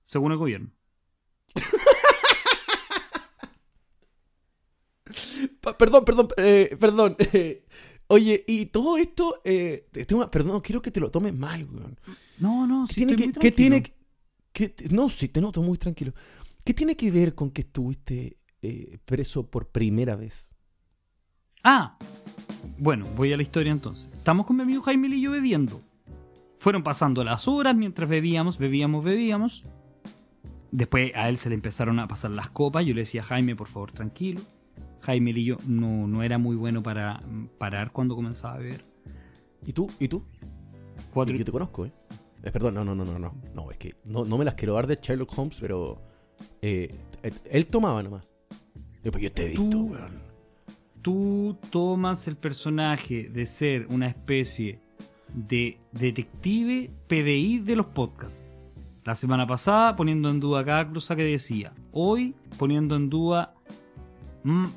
Según 0.05 0.31
el 0.31 0.37
gobierno. 0.37 0.71
Perdón, 5.75 6.05
perdón, 6.05 6.27
eh, 6.37 6.75
perdón. 6.79 7.15
eh, 7.33 7.65
oye, 8.07 8.43
y 8.47 8.67
todo 8.67 8.97
esto, 8.97 9.41
eh, 9.43 9.87
tengo 10.07 10.29
perdón, 10.31 10.61
quiero 10.61 10.81
que 10.81 10.91
te 10.91 10.99
lo 10.99 11.09
tomes 11.11 11.33
mal, 11.33 11.65
weón. 11.65 11.99
No, 12.39 12.67
no, 12.67 12.85
¿Qué 12.87 12.93
sí 12.93 13.05
tiene 13.05 13.11
estoy 13.13 13.25
que, 13.27 13.33
muy 13.33 13.41
qué 13.41 13.51
tiene, 13.51 13.81
tranquilo. 13.81 13.97
¿qué 14.53 14.69
te- 14.69 14.89
no, 14.95 15.09
sí, 15.09 15.27
te 15.29 15.41
noto 15.41 15.61
muy 15.61 15.77
tranquilo. 15.77 16.13
¿Qué 16.63 16.73
tiene 16.73 16.95
que 16.95 17.09
ver 17.11 17.33
con 17.33 17.49
que 17.51 17.61
estuviste 17.61 18.37
eh, 18.61 18.97
preso 19.05 19.49
por 19.49 19.67
primera 19.69 20.15
vez? 20.15 20.53
Ah, 21.63 21.97
bueno, 22.77 23.05
voy 23.15 23.33
a 23.33 23.37
la 23.37 23.43
historia 23.43 23.71
entonces. 23.71 24.09
Estamos 24.13 24.45
con 24.45 24.55
mi 24.57 24.63
amigo 24.63 24.81
Jaime 24.83 25.07
y 25.09 25.21
yo 25.21 25.31
bebiendo. 25.31 25.79
Fueron 26.59 26.83
pasando 26.83 27.23
las 27.23 27.47
horas 27.47 27.75
mientras 27.75 28.09
bebíamos, 28.09 28.57
bebíamos, 28.57 29.03
bebíamos. 29.03 29.63
Después 30.71 31.11
a 31.15 31.29
él 31.29 31.37
se 31.37 31.49
le 31.49 31.55
empezaron 31.55 31.99
a 31.99 32.07
pasar 32.07 32.31
las 32.31 32.49
copas. 32.49 32.85
Yo 32.85 32.93
le 32.93 33.01
decía, 33.01 33.23
Jaime, 33.23 33.55
por 33.55 33.67
favor, 33.67 33.91
tranquilo. 33.91 34.41
Jaime 35.07 35.31
y 35.31 35.45
yo 35.45 35.55
no, 35.67 36.05
no 36.07 36.21
era 36.21 36.37
muy 36.37 36.55
bueno 36.57 36.83
para 36.83 37.19
parar 37.57 37.91
cuando 37.93 38.13
comenzaba 38.15 38.55
a 38.55 38.57
beber. 38.57 38.81
¿Y 39.65 39.71
tú? 39.73 39.89
¿Y 39.99 40.07
tú? 40.09 40.21
Cuatro, 41.13 41.33
Y 41.33 41.37
yo 41.39 41.45
te 41.45 41.51
conozco, 41.51 41.85
¿eh? 41.85 41.91
Eh, 42.43 42.51
perdón, 42.51 42.73
no, 42.75 42.83
no, 42.83 42.93
no, 42.93 43.05
no, 43.05 43.17
no. 43.17 43.33
No, 43.55 43.71
es 43.71 43.77
que 43.77 43.95
no, 44.05 44.25
no 44.25 44.37
me 44.37 44.43
las 44.45 44.55
quiero 44.55 44.73
dar 44.73 44.85
de 44.85 44.99
Sherlock 45.01 45.31
Holmes, 45.37 45.57
pero. 45.61 46.01
eh, 46.61 46.93
eh, 47.23 47.31
él 47.49 47.67
tomaba 47.67 48.03
nomás. 48.03 48.27
Después 49.01 49.23
yo 49.23 49.31
te 49.31 49.45
he 49.45 49.49
visto, 49.49 49.69
Tú- 49.69 49.85
weón. 49.93 50.19
tú 51.01 51.57
tomas 51.71 52.27
el 52.27 52.35
personaje 52.35 53.29
de 53.29 53.45
ser 53.45 53.87
una 53.89 54.07
especie 54.07 54.81
de 55.33 55.79
detective 55.93 56.91
PDI 57.07 57.59
de 57.59 57.75
los 57.77 57.85
podcasts. 57.87 58.43
La 59.05 59.15
semana 59.15 59.47
pasada 59.47 59.95
poniendo 59.95 60.29
en 60.29 60.39
duda 60.41 60.65
cada 60.65 60.89
cosa 60.91 61.15
que 61.15 61.23
decía. 61.23 61.73
Hoy 61.93 62.35
poniendo 62.57 62.95
en 62.97 63.09
duda 63.09 63.53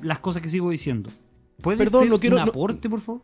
las 0.01 0.19
cosas 0.19 0.41
que 0.41 0.49
sigo 0.49 0.69
diciendo. 0.69 1.09
¿Puede 1.61 1.77
Perdón, 1.77 2.01
ser 2.03 2.09
no 2.11 2.19
quiero- 2.19 2.37
un 2.37 2.43
no- 2.45 2.49
aporte, 2.51 2.89
por 2.89 3.01
favor? 3.01 3.21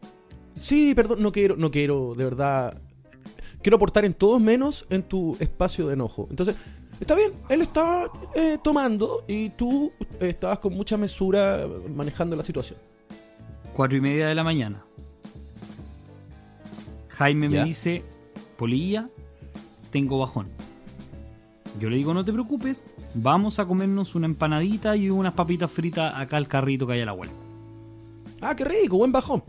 Sí, 0.54 0.94
perdón, 0.96 1.22
no 1.22 1.32
quiero, 1.32 1.56
no 1.58 1.70
quiero, 1.72 2.14
de 2.16 2.24
verdad. 2.24 2.82
Quiero 3.62 3.78
aportar 3.78 4.06
en 4.06 4.14
todos 4.14 4.40
menos 4.42 4.86
en 4.90 5.04
tu 5.04 5.36
espacio 5.40 5.88
de 5.88 5.94
enojo. 5.96 6.28
Entonces, 6.30 6.56
está 7.00 7.16
bien, 7.16 7.32
él 7.50 7.62
estaba 7.62 8.08
eh, 8.36 8.58
tomando 8.64 9.24
y 9.28 9.50
tú 9.50 9.92
estabas 10.20 10.60
con 10.60 10.74
mucha 10.74 10.98
mesura 10.98 11.68
manejando 11.94 12.36
la 12.36 12.44
situación. 12.44 12.78
Cuatro 13.76 13.98
y 13.98 14.02
media 14.02 14.28
de 14.28 14.36
la 14.36 14.44
mañana. 14.44 14.84
Jaime 17.10 17.50
¿Ya? 17.50 17.62
me 17.62 17.66
dice, 17.68 18.04
Polilla, 18.58 19.10
tengo 19.92 20.20
bajón. 20.20 20.48
Yo 21.80 21.90
le 21.90 21.98
digo, 21.98 22.14
no 22.14 22.24
te 22.26 22.32
preocupes, 22.34 22.86
vamos 23.14 23.60
a 23.60 23.66
comernos 23.66 24.16
una 24.16 24.26
empanadita 24.26 24.96
y 24.96 25.10
unas 25.10 25.34
papitas 25.34 25.72
fritas 25.72 26.14
acá 26.16 26.38
al 26.38 26.48
carrito 26.48 26.88
que 26.88 26.94
hay 26.94 27.02
a 27.02 27.06
la 27.06 27.14
vuelta. 27.14 27.36
Ah, 28.42 28.56
qué 28.56 28.66
rico, 28.66 28.98
buen 28.98 29.12
bajón. 29.12 29.44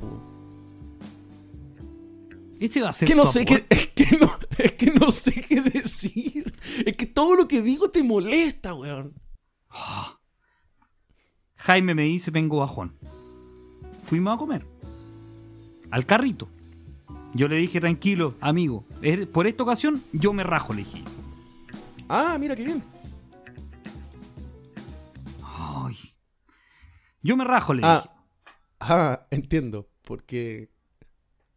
Ese 2.59 2.81
va 2.81 2.89
a 2.89 2.93
ser 2.93 3.07
que 3.07 3.15
no 3.15 3.27
sé 3.27 3.45
qué, 3.45 3.65
es 3.71 3.89
que 3.89 4.19
no, 4.19 4.31
es 4.57 4.73
que 4.73 4.93
no 4.93 5.11
sé 5.11 5.33
qué 5.33 5.61
decir. 5.61 6.53
Es 6.85 6.97
que 6.97 7.07
todo 7.07 7.37
lo 7.37 7.47
que 7.47 7.63
digo 7.63 7.91
te 7.91 8.03
molesta, 8.03 8.75
weón. 8.75 9.15
Jaime 11.57 11.95
me 11.95 12.03
dice, 12.03 12.33
tengo 12.33 12.59
bajón. 12.59 12.95
Fuimos 14.05 14.35
a 14.35 14.39
comer. 14.39 14.65
Al 15.91 16.07
carrito. 16.07 16.49
Yo 17.35 17.47
le 17.47 17.57
dije, 17.57 17.81
tranquilo, 17.81 18.35
amigo, 18.41 18.85
por 19.33 19.47
esta 19.47 19.63
ocasión 19.63 20.03
yo 20.13 20.33
me 20.33 20.43
rajo, 20.43 20.73
le 20.73 20.79
dije. 20.79 21.05
Ah, 22.09 22.37
mira 22.41 22.57
qué 22.57 22.65
bien. 22.65 22.83
Yo 27.23 27.37
me 27.37 27.45
rajo, 27.45 27.75
le 27.75 27.83
dije. 27.83 27.93
Ah, 27.93 28.25
ah, 28.81 29.27
entiendo. 29.31 29.89
Porque. 30.03 30.71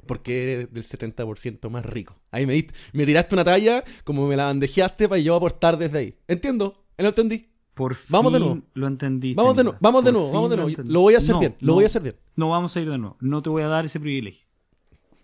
Porque 0.08 0.54
eres 0.54 0.74
del 0.74 0.84
70% 0.88 1.70
más 1.70 1.86
rico. 1.86 2.16
Ahí 2.32 2.46
me, 2.48 2.54
diste- 2.54 2.74
me 2.92 3.06
tiraste 3.06 3.36
una 3.36 3.44
talla 3.44 3.84
como 4.04 4.28
me 4.28 4.36
la 4.36 4.46
bandejeaste 4.46 5.08
para 5.08 5.20
yo 5.22 5.36
aportar 5.36 5.78
desde 5.78 5.98
ahí. 6.00 6.16
Entiendo, 6.28 6.84
lo 6.98 7.08
entendí. 7.10 7.48
Por 7.76 7.96
Vamos 8.10 8.34
de 8.34 8.40
fin 8.40 8.48
nuevo. 8.48 8.64
Lo 8.74 8.88
entendí. 8.88 9.34
Vamos 9.36 9.56
de 9.56 9.64
nuevo, 9.64 9.78
vamos 9.80 10.04
de 10.04 10.12
nuevo, 10.12 10.32
vamos 10.32 10.50
de 10.50 10.58
nuevo. 10.58 10.84
Lo 10.88 11.02
voy 11.02 11.16
a 11.16 11.20
hacer 11.20 11.36
bien, 11.38 11.56
lo 11.62 11.74
voy 11.76 11.84
a 11.84 11.88
hacer 11.88 12.02
bien. 12.02 12.16
No 12.36 12.50
vamos 12.50 12.76
a 12.76 12.82
ir 12.82 12.90
de 12.90 12.98
nuevo. 12.98 13.16
No 13.22 13.42
te 13.42 13.50
voy 13.50 13.62
a 13.64 13.68
dar 13.68 13.86
ese 13.86 14.00
privilegio. 14.00 14.46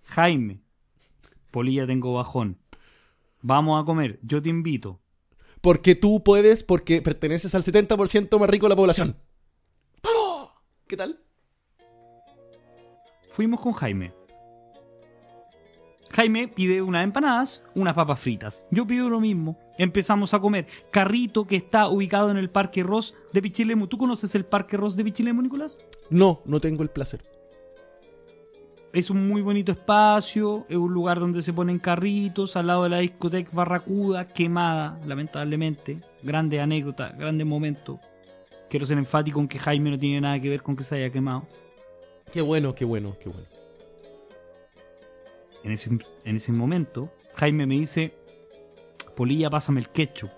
Jaime, 0.06 0.62
Polilla, 1.52 1.86
tengo 1.88 2.14
bajón. 2.14 2.58
Vamos 3.42 3.82
a 3.82 3.86
comer. 3.86 4.20
Yo 4.24 4.42
te 4.42 4.50
invito. 4.50 5.02
Porque 5.62 5.96
tú 5.96 6.24
puedes, 6.24 6.64
porque 6.64 7.02
perteneces 7.02 7.54
al 7.56 7.64
70% 7.64 8.40
más 8.40 8.50
rico 8.50 8.68
de 8.68 8.70
la 8.70 8.76
población. 8.76 9.18
¿Qué 10.88 10.96
tal? 10.96 11.20
Fuimos 13.32 13.60
con 13.60 13.74
Jaime. 13.74 14.14
Jaime 16.12 16.48
pide 16.48 16.82
unas 16.82 17.04
empanadas, 17.04 17.62
unas 17.76 17.94
papas 17.94 18.20
fritas. 18.22 18.66
Yo 18.72 18.88
pido 18.88 19.10
lo 19.10 19.20
mismo. 19.20 19.60
Empezamos 19.78 20.34
a 20.34 20.40
comer. 20.40 20.66
Carrito 20.90 21.46
que 21.46 21.58
está 21.58 21.90
ubicado 21.90 22.32
en 22.32 22.38
el 22.38 22.50
Parque 22.50 22.84
Ross 22.84 23.14
de 23.34 23.42
Pichilemu. 23.42 23.88
¿Tú 23.88 23.98
conoces 23.98 24.34
el 24.36 24.46
Parque 24.46 24.78
Ross 24.78 24.96
de 24.96 25.04
Pichilemu, 25.04 25.42
Nicolás? 25.42 25.78
No, 26.10 26.42
no 26.46 26.62
tengo 26.62 26.84
el 26.84 26.90
placer. 26.90 27.22
Es 28.94 29.10
un 29.10 29.28
muy 29.28 29.42
bonito 29.42 29.74
espacio, 29.74 30.66
es 30.70 30.78
un 30.78 30.94
lugar 30.94 31.20
donde 31.20 31.42
se 31.42 31.52
ponen 31.52 31.78
carritos 31.78 32.56
al 32.56 32.68
lado 32.68 32.84
de 32.84 32.90
la 32.90 33.00
discoteca 33.00 33.52
Barracuda, 33.54 34.30
quemada, 34.30 34.98
lamentablemente. 35.06 36.00
Grande 36.24 36.62
anécdota, 36.62 37.10
grande 37.10 37.44
momento. 37.44 38.00
Quiero 38.70 38.86
ser 38.86 38.98
enfático 38.98 39.40
en 39.40 39.48
que 39.48 39.60
Jaime 39.60 39.92
no 39.92 39.98
tiene 39.98 40.22
nada 40.22 40.40
que 40.40 40.50
ver 40.50 40.62
con 40.62 40.76
que 40.76 40.84
se 40.84 40.96
haya 40.96 41.10
quemado. 41.10 41.48
Qué 42.32 42.42
bueno, 42.42 42.76
qué 42.76 42.86
bueno, 42.86 43.16
qué 43.20 43.30
bueno. 43.30 43.48
En 45.64 45.72
ese, 45.72 45.90
en 46.24 46.36
ese 46.36 46.52
momento, 46.52 47.12
Jaime 47.36 47.66
me 47.66 47.76
dice, 47.76 48.14
Polilla, 49.16 49.50
pásame 49.50 49.80
el 49.80 49.90
ketchup. 49.90 50.30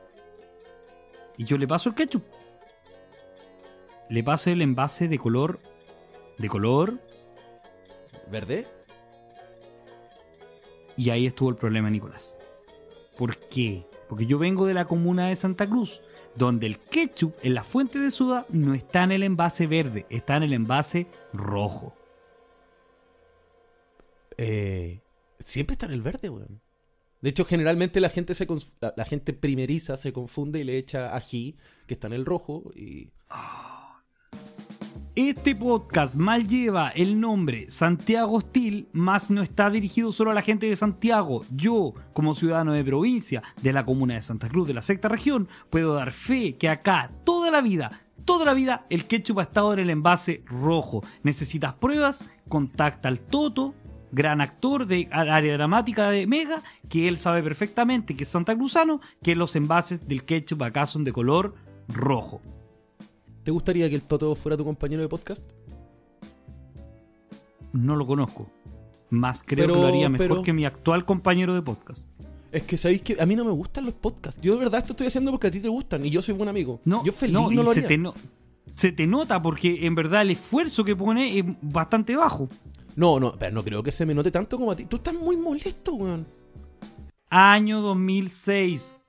Y 1.38 1.46
yo 1.46 1.58
le 1.58 1.68
paso 1.68 1.90
el 1.90 1.96
ketchup. 1.96 2.24
Le 4.10 4.24
paso 4.24 4.50
el 4.50 4.62
envase 4.62 5.08
de 5.08 5.18
color... 5.18 5.60
De 6.38 6.50
color... 6.50 7.00
¿Verde? 8.32 8.68
Y 10.96 11.10
ahí 11.10 11.26
estuvo 11.26 11.50
el 11.50 11.56
problema, 11.56 11.90
Nicolás. 11.90 12.38
¿Por 13.18 13.38
qué? 13.38 13.86
Porque 14.08 14.26
yo 14.26 14.38
vengo 14.38 14.66
de 14.66 14.74
la 14.74 14.86
comuna 14.86 15.28
de 15.28 15.36
Santa 15.36 15.68
Cruz, 15.68 16.02
donde 16.36 16.68
el 16.68 16.80
ketchup 16.80 17.34
en 17.42 17.54
la 17.54 17.64
fuente 17.64 18.00
de 18.00 18.12
soda 18.12 18.46
no 18.50 18.74
está 18.74 19.04
en 19.04 19.12
el 19.12 19.24
envase 19.24 19.68
verde, 19.68 20.06
está 20.10 20.38
en 20.38 20.44
el 20.44 20.54
envase 20.54 21.08
rojo. 21.34 21.96
Eh, 24.38 25.02
siempre 25.40 25.74
está 25.74 25.86
en 25.86 25.94
el 25.94 26.02
verde, 26.02 26.30
weón. 26.30 26.62
De 27.22 27.30
hecho, 27.30 27.44
generalmente 27.44 28.00
la 28.00 28.10
gente 28.10 28.34
se 28.34 28.48
la, 28.80 28.94
la 28.96 29.06
gente 29.06 29.34
primeriza 29.34 29.98
se 29.98 30.14
confunde 30.14 30.60
y 30.60 30.64
le 30.64 30.78
echa 30.78 31.16
ají, 31.16 31.58
que 31.86 31.96
está 31.96 32.08
en 32.08 32.14
el 32.14 32.26
rojo, 32.26 32.72
y. 32.76 33.10
Este 35.22 35.54
podcast 35.54 36.16
mal 36.16 36.48
lleva 36.48 36.92
el 36.92 37.20
nombre 37.20 37.70
Santiago 37.70 38.38
Hostil, 38.38 38.88
más 38.94 39.30
no 39.30 39.44
está 39.44 39.70
dirigido 39.70 40.14
solo 40.14 40.32
a 40.32 40.34
la 40.34 40.42
gente 40.42 40.66
de 40.66 40.78
Santiago. 40.78 41.44
Yo, 41.54 41.94
como 42.14 42.34
ciudadano 42.34 42.72
de 42.72 42.86
provincia, 42.86 43.44
de 43.62 43.74
la 43.74 43.84
comuna 43.84 44.14
de 44.14 44.22
Santa 44.22 44.48
Cruz, 44.48 44.70
de 44.70 44.76
la 44.76 44.82
sexta 44.82 45.10
región, 45.10 45.50
puedo 45.70 45.94
dar 45.94 46.14
fe 46.14 46.56
que 46.56 46.70
acá, 46.70 47.12
toda 47.26 47.52
la 47.52 47.60
vida, 47.60 47.92
toda 48.24 48.46
la 48.46 48.54
vida, 48.54 48.86
el 48.90 49.08
ketchup 49.08 49.40
ha 49.40 49.44
estado 49.44 49.74
en 49.74 49.80
el 49.80 49.90
envase 49.90 50.42
rojo. 50.46 51.02
¿Necesitas 51.22 51.74
pruebas? 51.74 52.32
Contacta 52.48 53.10
al 53.10 53.20
Toto, 53.20 53.76
gran 54.14 54.40
actor 54.40 54.88
de 54.88 55.10
área 55.12 55.56
dramática 55.56 56.12
de 56.12 56.28
Mega, 56.28 56.64
que 56.88 57.10
él 57.10 57.18
sabe 57.18 57.44
perfectamente 57.44 58.16
que 58.16 58.24
es 58.24 58.30
santacruzano, 58.30 59.02
que 59.22 59.36
los 59.36 59.54
envases 59.58 60.08
del 60.08 60.24
ketchup 60.24 60.64
acá 60.64 60.86
son 60.86 61.04
de 61.04 61.12
color 61.12 61.56
rojo. 61.90 62.42
¿Te 63.44 63.52
gustaría 63.52 63.90
que 63.90 63.96
el 63.96 64.04
Toto 64.04 64.36
fuera 64.36 64.58
tu 64.58 64.64
compañero 64.66 65.02
de 65.02 65.08
podcast? 65.10 65.50
No 67.74 67.96
lo 67.96 68.06
conozco. 68.06 68.50
Más 69.10 69.44
creo 69.44 69.64
Pero- 69.66 69.76
que 69.76 69.82
lo 69.82 69.88
haría 69.88 70.10
mejor 70.10 70.28
pero- 70.28 70.42
que 70.44 70.54
mi 70.54 70.66
actual 70.66 71.06
compañero 71.06 71.54
de 71.56 71.62
podcast. 71.62 72.06
Es 72.52 72.64
que 72.64 72.78
sabéis 72.78 73.02
que 73.04 73.16
a 73.20 73.26
mí 73.28 73.36
no 73.36 73.46
me 73.46 73.52
gustan 73.52 73.86
los 73.86 73.94
podcasts. 73.94 74.42
Yo 74.42 74.54
de 74.54 74.60
verdad 74.60 74.80
esto 74.80 74.94
estoy 74.94 75.08
haciendo 75.08 75.32
porque 75.32 75.48
a 75.48 75.52
ti 75.52 75.60
te 75.60 75.68
gustan 75.68 76.04
y 76.06 76.10
yo 76.10 76.22
soy 76.22 76.34
buen 76.34 76.50
amigo. 76.50 76.80
No, 76.84 77.04
yo 77.06 77.12
feliz 77.12 77.34
no, 77.34 77.50
no, 77.52 77.66
se 77.74 77.84
te, 77.84 77.98
no- 77.98 78.14
se 78.76 78.92
te 78.92 79.06
nota 79.06 79.40
porque 79.42 79.86
en 79.86 79.94
verdad 79.94 80.24
el 80.24 80.32
esfuerzo 80.32 80.84
que 80.84 80.96
pone 80.96 81.38
es 81.38 81.46
bastante 81.62 82.16
bajo. 82.16 82.48
No, 82.96 83.20
no, 83.20 83.34
pero 83.34 83.54
no 83.54 83.64
creo 83.64 83.84
que 83.84 83.92
se 83.92 84.06
me 84.06 84.14
note 84.16 84.32
tanto 84.32 84.58
como 84.58 84.72
a 84.72 84.76
ti. 84.76 84.86
Tú 84.86 84.96
estás 84.98 85.14
muy 85.14 85.38
molesto, 85.38 85.94
weón. 85.94 86.26
Año 87.30 87.82
2006. 87.82 89.08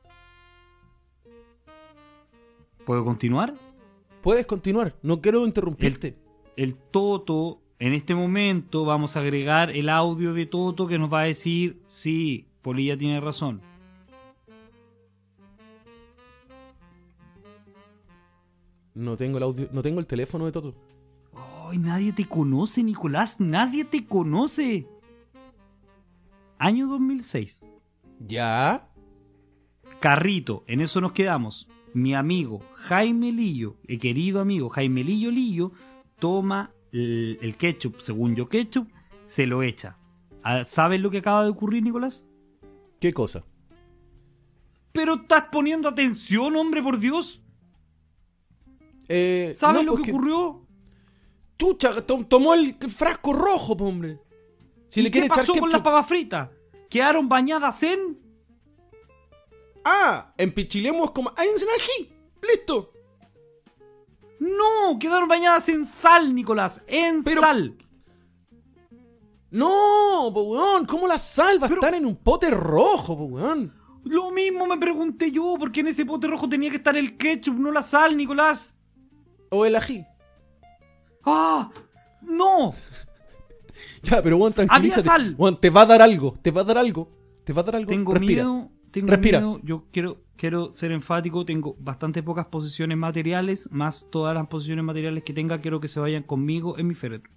¿Puedo 2.84 3.04
continuar? 3.04 3.54
Puedes 4.22 4.44
continuar, 4.44 4.94
no 5.02 5.20
quiero 5.22 5.46
interrumpirte. 5.46 6.16
El 6.56 6.74
Toto, 6.74 7.62
en 7.78 7.94
este 7.94 8.14
momento 8.14 8.84
vamos 8.84 9.16
a 9.16 9.20
agregar 9.20 9.70
el 9.70 9.88
audio 9.88 10.34
de 10.34 10.44
Toto 10.44 10.86
que 10.86 10.98
nos 10.98 11.10
va 11.10 11.22
a 11.22 11.24
decir, 11.24 11.82
sí, 11.86 12.46
Polilla 12.60 12.98
tiene 12.98 13.20
razón. 13.20 13.62
No 18.94 19.16
tengo 19.16 19.38
el 19.38 19.44
audio, 19.44 19.68
no 19.72 19.80
tengo 19.80 20.00
el 20.00 20.06
teléfono 20.06 20.44
de 20.44 20.52
Toto. 20.52 20.74
Ay, 21.34 21.78
nadie 21.78 22.12
te 22.12 22.26
conoce, 22.26 22.82
Nicolás, 22.82 23.36
nadie 23.38 23.86
te 23.86 24.04
conoce. 24.04 24.86
Año 26.58 26.88
2006. 26.88 27.64
¿Ya? 28.18 28.86
Carrito, 29.98 30.64
en 30.66 30.82
eso 30.82 31.00
nos 31.00 31.12
quedamos. 31.12 31.68
Mi 31.92 32.14
amigo 32.14 32.60
Jaime 32.74 33.32
Lillo, 33.32 33.76
el 33.86 33.98
querido 33.98 34.40
amigo 34.40 34.68
Jaime 34.68 35.04
Lillo 35.04 35.30
Lillo, 35.30 35.72
toma 36.18 36.72
el, 36.92 37.38
el 37.40 37.56
ketchup, 37.56 38.00
según 38.00 38.36
yo 38.36 38.48
ketchup, 38.48 38.88
se 39.26 39.46
lo 39.46 39.62
echa. 39.62 39.96
Ah, 40.42 40.64
¿Sabes 40.64 41.00
lo 41.00 41.10
que 41.10 41.18
acaba 41.18 41.44
de 41.44 41.50
ocurrir, 41.50 41.82
Nicolás? 41.82 42.28
¿Qué 42.98 43.12
cosa? 43.12 43.44
Pero 44.92 45.14
estás 45.14 45.46
poniendo 45.52 45.88
atención, 45.88 46.56
hombre, 46.56 46.82
por 46.82 46.98
Dios. 46.98 47.42
Eh, 49.08 49.52
¿Sabes 49.56 49.84
no, 49.84 49.96
lo 49.96 50.02
que 50.02 50.12
ocurrió? 50.12 50.66
Tomó 52.28 52.54
el, 52.54 52.74
frasco 52.88 53.32
rojo, 53.32 53.72
hombre. 53.74 54.20
Si 54.88 55.00
¿Y 55.00 55.02
le 55.02 55.10
¿Qué 55.10 55.18
echar 55.20 55.38
pasó 55.38 55.54
con 55.54 55.68
las 55.68 55.80
papas 55.80 56.06
fritas? 56.06 56.50
¿Quedaron 56.88 57.28
bañadas 57.28 57.82
en? 57.82 58.19
Ah, 59.84 60.32
empichilemos 60.36 61.10
como. 61.12 61.32
¡Ay, 61.36 61.48
en 61.48 61.54
ají! 61.68 62.12
¡Listo! 62.42 62.92
No, 64.38 64.98
quedaron 64.98 65.28
bañadas 65.28 65.68
en 65.68 65.84
sal, 65.84 66.34
Nicolás, 66.34 66.82
en 66.86 67.22
Pero- 67.22 67.40
sal. 67.42 67.76
No, 69.50 70.30
po, 70.32 70.42
weón, 70.42 70.86
¿cómo 70.86 71.08
la 71.08 71.18
sal 71.18 71.60
va 71.62 71.66
a 71.66 71.70
estar 71.70 71.94
en 71.94 72.06
un 72.06 72.16
pote 72.16 72.50
rojo, 72.50 73.16
po, 73.18 73.24
weón? 73.24 73.74
Lo 74.04 74.30
mismo 74.30 74.66
me 74.66 74.78
pregunté 74.78 75.30
yo, 75.32 75.56
porque 75.58 75.80
en 75.80 75.88
ese 75.88 76.06
pote 76.06 76.26
rojo 76.28 76.48
tenía 76.48 76.70
que 76.70 76.76
estar 76.76 76.96
el 76.96 77.16
ketchup, 77.16 77.56
no 77.58 77.70
la 77.72 77.82
sal, 77.82 78.16
Nicolás. 78.16 78.80
O 79.50 79.64
el 79.66 79.74
ají. 79.76 80.04
¡Ah! 81.24 81.70
¡No! 82.22 82.74
Ya, 84.02 84.22
pero 84.22 84.36
weón, 84.36 84.52
tranquilízate. 84.52 85.02
sal. 85.02 85.34
Weón, 85.38 85.58
te 85.58 85.70
va 85.70 85.82
a 85.82 85.86
dar 85.86 86.02
algo, 86.02 86.34
te 86.42 86.50
va 86.50 86.60
a 86.60 86.64
dar 86.64 86.76
algo. 86.78 87.08
Te 87.44 87.52
va 87.54 87.62
a 87.62 87.64
dar 87.64 87.76
algo. 87.76 87.88
Tengo 87.88 88.12
Respira. 88.14 88.44
miedo, 88.44 88.70
tengo 88.90 89.08
Respira. 89.08 89.40
miedo. 89.40 89.60
Yo 89.62 89.86
quiero, 89.90 90.22
quiero 90.36 90.72
ser 90.72 90.92
enfático, 90.92 91.44
tengo 91.44 91.76
bastante 91.78 92.22
pocas 92.22 92.46
posiciones 92.46 92.96
materiales, 92.98 93.70
más 93.70 94.08
todas 94.10 94.34
las 94.34 94.46
posiciones 94.48 94.84
materiales 94.84 95.24
que 95.24 95.32
tenga, 95.32 95.60
quiero 95.60 95.80
que 95.80 95.88
se 95.88 96.00
vayan 96.00 96.22
conmigo 96.22 96.78
en 96.78 96.86
mi 96.86 96.94
féretro. 96.94 97.32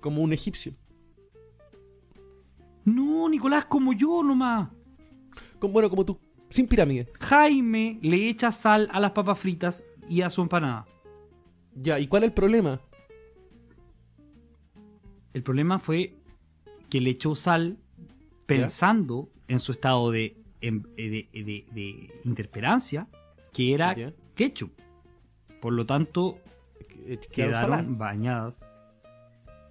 Como 0.00 0.22
un 0.22 0.32
egipcio. 0.32 0.72
No, 2.84 3.28
Nicolás, 3.28 3.64
como 3.64 3.92
yo 3.92 4.22
nomás. 4.22 4.70
Como, 5.58 5.72
bueno, 5.72 5.90
como 5.90 6.04
tú. 6.04 6.18
Sin 6.48 6.68
pirámide. 6.68 7.10
Jaime 7.20 7.98
le 8.02 8.28
echa 8.28 8.52
sal 8.52 8.88
a 8.92 9.00
las 9.00 9.10
papas 9.10 9.38
fritas 9.38 9.84
y 10.08 10.20
a 10.20 10.30
su 10.30 10.42
empanada. 10.42 10.86
Ya, 11.74 11.98
¿y 11.98 12.06
cuál 12.06 12.22
es 12.22 12.28
el 12.28 12.34
problema? 12.34 12.80
El 15.34 15.42
problema 15.42 15.78
fue 15.78 16.14
que 16.88 17.00
le 17.00 17.10
echó 17.10 17.34
sal 17.34 17.78
pensando 18.46 19.28
en 19.48 19.58
su 19.58 19.72
estado 19.72 20.10
de, 20.10 20.42
em- 20.60 20.82
de, 20.96 21.28
de- 21.32 21.66
de 21.72 22.10
interperancia, 22.24 23.06
que 23.52 23.74
era 23.74 23.94
ketchup. 24.34 24.72
Por 25.60 25.72
lo 25.72 25.86
tanto, 25.86 26.38
Eh, 27.08 27.18
quedaron 27.30 27.98
bañadas. 27.98 28.72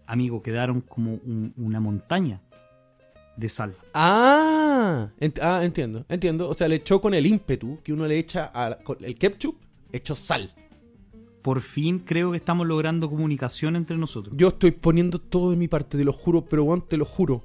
Amigo, 0.08 0.42
quedaron 0.42 0.82
como 0.82 1.14
un- 1.16 1.54
una 1.58 1.80
montaña 1.80 2.42
de 3.36 3.50
sal. 3.50 3.76
Ah, 3.94 5.10
ent- 5.20 5.40
ah, 5.42 5.64
entiendo, 5.66 6.06
entiendo. 6.10 6.48
O 6.50 6.54
sea, 6.54 6.68
le 6.68 6.76
echó 6.76 7.02
con 7.02 7.14
el 7.14 7.26
ímpetu 7.26 7.80
que 7.84 7.92
uno 7.94 8.06
le 8.08 8.18
echa 8.20 8.46
al 8.46 8.78
el 9.02 9.16
ketchup, 9.16 9.58
echó 9.92 10.16
sal. 10.16 10.54
Por 11.42 11.62
fin 11.62 12.00
creo 12.00 12.32
que 12.32 12.38
estamos 12.38 12.66
logrando 12.68 13.10
comunicación 13.10 13.76
entre 13.76 13.98
nosotros. 13.98 14.34
Yo 14.38 14.48
estoy 14.50 14.72
poniendo 14.72 15.20
todo 15.20 15.52
de 15.52 15.58
mi 15.58 15.68
parte, 15.68 15.98
te 15.98 16.04
lo 16.04 16.14
juro, 16.14 16.46
pero 16.46 16.64
weón, 16.64 16.82
te 16.88 16.98
lo 16.98 17.06
juro. 17.06 17.44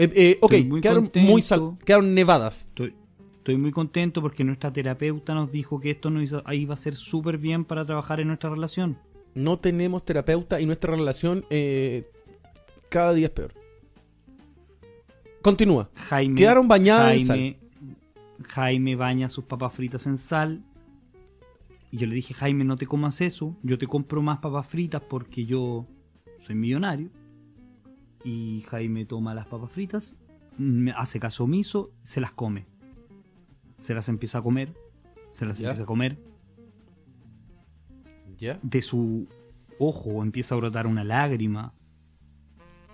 Eh, 0.00 0.10
eh, 0.16 0.38
ok, 0.40 0.54
muy 0.66 0.80
quedaron 0.80 1.04
contento. 1.04 1.30
muy 1.30 1.42
sal, 1.42 1.76
quedaron 1.84 2.14
nevadas. 2.14 2.68
Estoy, 2.68 2.94
estoy 3.36 3.56
muy 3.58 3.70
contento 3.70 4.22
porque 4.22 4.44
nuestra 4.44 4.72
terapeuta 4.72 5.34
nos 5.34 5.52
dijo 5.52 5.78
que 5.78 5.90
esto 5.90 6.08
nos 6.08 6.32
iba, 6.32 6.54
iba 6.54 6.72
a 6.72 6.76
ser 6.78 6.96
súper 6.96 7.36
bien 7.36 7.66
para 7.66 7.84
trabajar 7.84 8.18
en 8.18 8.28
nuestra 8.28 8.48
relación. 8.48 8.96
No 9.34 9.58
tenemos 9.58 10.02
terapeuta 10.06 10.58
y 10.58 10.64
nuestra 10.64 10.96
relación 10.96 11.44
eh, 11.50 12.04
cada 12.88 13.12
día 13.12 13.26
es 13.26 13.32
peor. 13.32 13.52
Continúa. 15.42 15.90
Jaime, 15.94 16.34
Quedaron 16.34 16.66
bañadas 16.66 17.28
en 17.28 17.58
Jaime 18.48 18.96
baña 18.96 19.28
sus 19.28 19.44
papas 19.44 19.74
fritas 19.74 20.06
en 20.06 20.16
sal. 20.16 20.64
Y 21.90 21.98
yo 21.98 22.06
le 22.06 22.14
dije, 22.14 22.32
Jaime, 22.32 22.64
no 22.64 22.76
te 22.76 22.86
comas 22.86 23.20
eso. 23.20 23.54
Yo 23.62 23.76
te 23.76 23.86
compro 23.86 24.22
más 24.22 24.38
papas 24.38 24.66
fritas 24.66 25.02
porque 25.02 25.44
yo 25.44 25.86
soy 26.38 26.54
millonario. 26.54 27.10
Y 28.24 28.62
Jaime 28.68 29.06
toma 29.06 29.34
las 29.34 29.46
papas 29.46 29.70
fritas, 29.72 30.18
me 30.58 30.92
hace 30.92 31.18
caso 31.20 31.44
omiso, 31.44 31.90
se 32.02 32.20
las 32.20 32.32
come. 32.32 32.66
Se 33.80 33.94
las 33.94 34.08
empieza 34.08 34.38
a 34.38 34.42
comer. 34.42 34.74
Se 35.32 35.46
las 35.46 35.58
Ya. 35.58 35.68
empieza 35.68 35.84
a 35.84 35.86
comer. 35.86 36.18
¿Ya? 38.38 38.58
De 38.62 38.82
su 38.82 39.26
ojo 39.78 40.22
empieza 40.22 40.54
a 40.54 40.58
brotar 40.58 40.86
una 40.86 41.04
lágrima. 41.04 41.72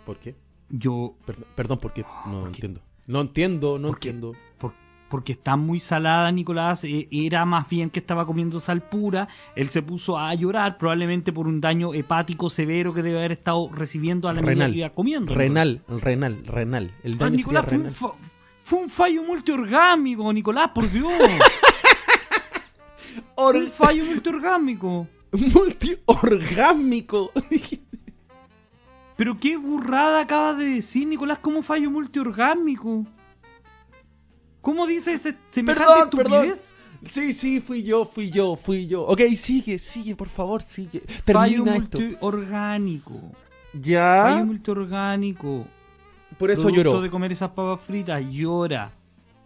¿Por 0.04 0.18
qué? 0.18 0.34
Yo 0.68 1.16
Perdón, 1.24 1.44
perdón 1.54 1.78
¿por 1.78 1.92
qué? 1.92 2.02
No 2.02 2.40
porque- 2.40 2.46
entiendo. 2.48 2.80
No 3.06 3.20
entiendo, 3.20 3.78
no 3.78 3.88
porque- 3.88 4.08
entiendo. 4.10 4.32
por- 4.58 4.74
porque 5.08 5.32
está 5.32 5.56
muy 5.56 5.80
salada, 5.80 6.30
Nicolás. 6.32 6.84
eh, 6.84 7.08
era 7.10 7.44
más 7.44 7.68
bien 7.68 7.90
que 7.90 8.00
estaba 8.00 8.26
comiendo 8.26 8.60
sal 8.60 8.82
pura. 8.82 9.28
Él 9.54 9.68
se 9.68 9.82
puso 9.82 10.18
a 10.18 10.34
llorar, 10.34 10.78
probablemente 10.78 11.32
por 11.32 11.46
un 11.46 11.60
daño 11.60 11.94
hepático 11.94 12.50
severo 12.50 12.92
que 12.92 13.02
debe 13.02 13.18
haber 13.18 13.32
estado 13.32 13.70
recibiendo 13.72 14.28
a 14.28 14.32
la 14.32 14.42
medida 14.42 14.54
Renal. 14.64 14.72
que 14.72 14.78
iba 14.78 14.90
comiendo. 14.90 15.34
Renal, 15.34 15.82
renal, 15.88 16.44
renal. 16.46 16.90
El 17.02 17.14
Ah, 17.14 17.16
daño 17.18 17.36
Nicolás, 17.36 17.64
fue 17.66 17.74
un, 17.76 17.82
renal. 17.84 17.94
fa- 17.94 18.14
fue 18.62 18.78
un 18.80 18.88
fallo 18.88 19.22
multiorgámico, 19.22 20.32
Nicolás, 20.32 20.70
por 20.74 20.90
Dios. 20.90 21.12
Or- 23.36 23.56
un 23.56 23.68
fallo 23.70 24.04
multiorgámico. 24.04 25.06
multiorgámico. 25.32 27.32
Pero 29.16 29.40
qué 29.40 29.56
burrada 29.56 30.20
acaba 30.20 30.52
de 30.54 30.66
decir, 30.66 31.06
Nicolás, 31.08 31.38
como 31.38 31.62
fallo 31.62 31.90
multiorgámico. 31.90 33.06
¿Cómo 34.66 34.84
dice 34.84 35.12
ese 35.12 35.36
semejante 35.52 35.86
Perdón, 35.92 36.10
perdón. 36.10 36.48
estupidez? 36.48 36.76
Sí, 37.08 37.32
sí, 37.32 37.60
fui 37.60 37.84
yo, 37.84 38.04
fui 38.04 38.30
yo, 38.30 38.56
fui 38.56 38.88
yo. 38.88 39.02
Ok, 39.06 39.20
sigue, 39.36 39.78
sigue, 39.78 40.16
por 40.16 40.28
favor, 40.28 40.60
sigue. 40.60 41.02
Fallo 41.24 41.62
Termina 41.62 41.76
esto. 41.76 42.00
multiorgánico. 42.00 43.12
Fallo 43.12 43.80
Ya. 43.80 44.42
multiorgánico. 44.44 45.66
Por 46.36 46.50
eso 46.50 46.62
Producto 46.62 46.82
lloró. 46.82 47.00
de 47.00 47.10
comer 47.10 47.30
esas 47.30 47.50
papas 47.50 47.80
fritas, 47.86 48.20
llora. 48.28 48.90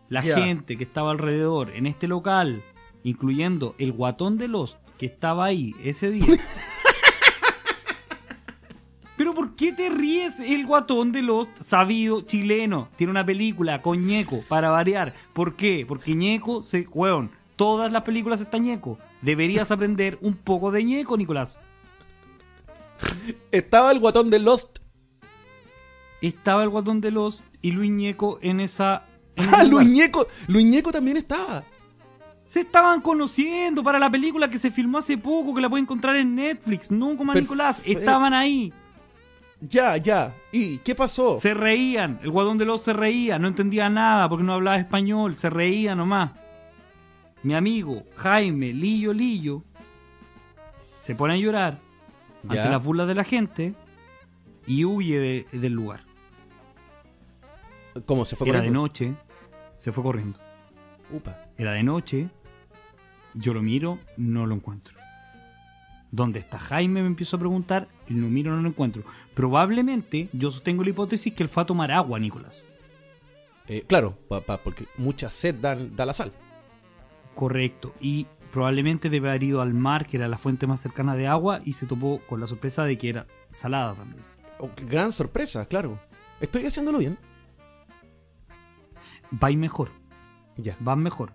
La 0.08 0.22
Ya. 0.22 0.38
gente 0.38 0.78
que 0.78 0.84
estaba 0.84 1.10
alrededor 1.10 1.68
en 1.76 1.86
este 1.86 2.08
local, 2.08 2.62
incluyendo 3.04 3.74
el 3.76 3.92
guatón 3.92 4.38
de 4.38 4.48
Lost 4.48 4.78
que 4.96 5.04
estaba 5.04 5.44
ahí 5.44 5.74
ese 5.84 6.10
día. 6.10 6.24
te 9.80 9.88
ríes? 9.88 10.40
El 10.40 10.66
guatón 10.66 11.10
de 11.10 11.22
Lost, 11.22 11.50
sabido, 11.62 12.20
chileno, 12.20 12.88
tiene 12.96 13.10
una 13.12 13.24
película 13.24 13.80
con 13.80 14.04
Ñeco, 14.04 14.44
para 14.46 14.68
variar. 14.68 15.14
¿Por 15.32 15.56
qué? 15.56 15.86
Porque 15.88 16.14
Ñeco 16.14 16.60
se... 16.60 16.86
Weón, 16.92 17.30
todas 17.56 17.90
las 17.90 18.02
películas 18.02 18.42
están 18.42 18.64
Ñeco. 18.64 18.98
Deberías 19.22 19.70
aprender 19.70 20.18
un 20.20 20.34
poco 20.36 20.70
de 20.70 20.84
Ñeco, 20.84 21.16
Nicolás. 21.16 21.60
Estaba 23.50 23.90
el 23.92 24.00
guatón 24.00 24.28
de 24.28 24.38
Lost. 24.38 24.80
Estaba 26.20 26.62
el 26.62 26.68
guatón 26.68 27.00
de 27.00 27.10
Lost 27.10 27.40
y 27.62 27.70
Luis 27.70 27.90
Ñeco 27.90 28.38
en 28.42 28.60
esa... 28.60 29.04
en 29.36 29.48
Ah. 29.48 29.64
Luis 29.64 29.88
Ñeco. 29.88 30.26
Luis 30.48 30.66
Ñeco 30.66 30.92
también 30.92 31.16
estaba. 31.16 31.64
Se 32.46 32.60
estaban 32.60 33.00
conociendo 33.00 33.82
para 33.82 33.98
la 33.98 34.10
película 34.10 34.50
que 34.50 34.58
se 34.58 34.70
filmó 34.70 34.98
hace 34.98 35.16
poco, 35.16 35.54
que 35.54 35.62
la 35.62 35.70
puede 35.70 35.84
encontrar 35.84 36.16
en 36.16 36.34
Netflix. 36.34 36.90
No 36.90 37.16
como. 37.16 37.32
Nicolás. 37.32 37.80
Estaban 37.86 38.34
ahí. 38.34 38.74
Ya, 39.60 39.96
ya. 39.98 40.34
¿Y 40.52 40.78
qué 40.78 40.94
pasó? 40.94 41.36
Se 41.36 41.52
reían. 41.54 42.18
El 42.22 42.30
guadón 42.30 42.56
de 42.58 42.64
los 42.64 42.82
se 42.82 42.92
reía. 42.92 43.38
No 43.38 43.48
entendía 43.48 43.90
nada 43.90 44.28
porque 44.28 44.44
no 44.44 44.54
hablaba 44.54 44.78
español. 44.78 45.36
Se 45.36 45.50
reía 45.50 45.94
nomás. 45.94 46.32
Mi 47.42 47.54
amigo 47.54 48.04
Jaime 48.16 48.72
Lillo 48.72 49.12
Lillo 49.12 49.62
se 50.96 51.14
pone 51.14 51.34
a 51.34 51.36
llorar 51.36 51.78
ante 52.44 52.56
las 52.70 52.82
burlas 52.84 53.06
de 53.08 53.14
la 53.14 53.24
gente 53.24 53.74
y 54.66 54.84
huye 54.84 55.18
de- 55.18 55.58
del 55.58 55.72
lugar. 55.72 56.04
¿Cómo 58.06 58.24
se 58.24 58.36
fue 58.36 58.48
Era 58.48 58.60
de 58.60 58.70
noche. 58.70 59.14
Se 59.76 59.92
fue 59.92 60.02
corriendo. 60.04 60.38
Upa. 61.10 61.38
Era 61.58 61.72
de 61.72 61.82
noche. 61.82 62.28
Yo 63.34 63.54
lo 63.54 63.62
miro, 63.62 63.98
no 64.16 64.46
lo 64.46 64.54
encuentro. 64.54 64.94
¿Dónde 66.12 66.40
está 66.40 66.58
Jaime? 66.58 67.02
Me 67.02 67.06
empiezo 67.06 67.36
a 67.36 67.40
preguntar. 67.40 67.88
Y 68.08 68.14
lo 68.14 68.26
miro, 68.28 68.54
no 68.54 68.62
lo 68.62 68.68
encuentro. 68.68 69.04
Probablemente, 69.34 70.28
yo 70.32 70.50
sostengo 70.50 70.82
la 70.82 70.90
hipótesis 70.90 71.32
que 71.32 71.42
él 71.44 71.48
fue 71.48 71.62
a 71.62 71.66
tomar 71.66 71.92
agua, 71.92 72.18
Nicolás. 72.18 72.66
Eh, 73.68 73.84
claro, 73.86 74.18
pa- 74.28 74.40
pa- 74.40 74.58
porque 74.58 74.86
mucha 74.98 75.30
sed 75.30 75.54
da, 75.54 75.76
da 75.76 76.04
la 76.06 76.12
sal. 76.12 76.32
Correcto. 77.36 77.94
Y 78.00 78.26
probablemente 78.52 79.08
debe 79.08 79.28
haber 79.28 79.44
ido 79.44 79.60
al 79.62 79.72
mar, 79.72 80.06
que 80.06 80.16
era 80.16 80.26
la 80.26 80.36
fuente 80.38 80.66
más 80.66 80.80
cercana 80.80 81.14
de 81.14 81.28
agua, 81.28 81.60
y 81.64 81.74
se 81.74 81.86
topó 81.86 82.20
con 82.28 82.40
la 82.40 82.48
sorpresa 82.48 82.82
de 82.84 82.98
que 82.98 83.08
era 83.10 83.26
salada 83.50 83.94
también. 83.94 84.24
Oh, 84.58 84.70
gran 84.88 85.12
sorpresa, 85.12 85.66
claro. 85.66 86.00
Estoy 86.40 86.66
haciéndolo 86.66 86.98
bien. 86.98 87.16
Va 89.42 89.50
y 89.50 89.56
mejor. 89.56 89.90
Ya. 90.56 90.76
Va 90.86 90.96
mejor. 90.96 91.32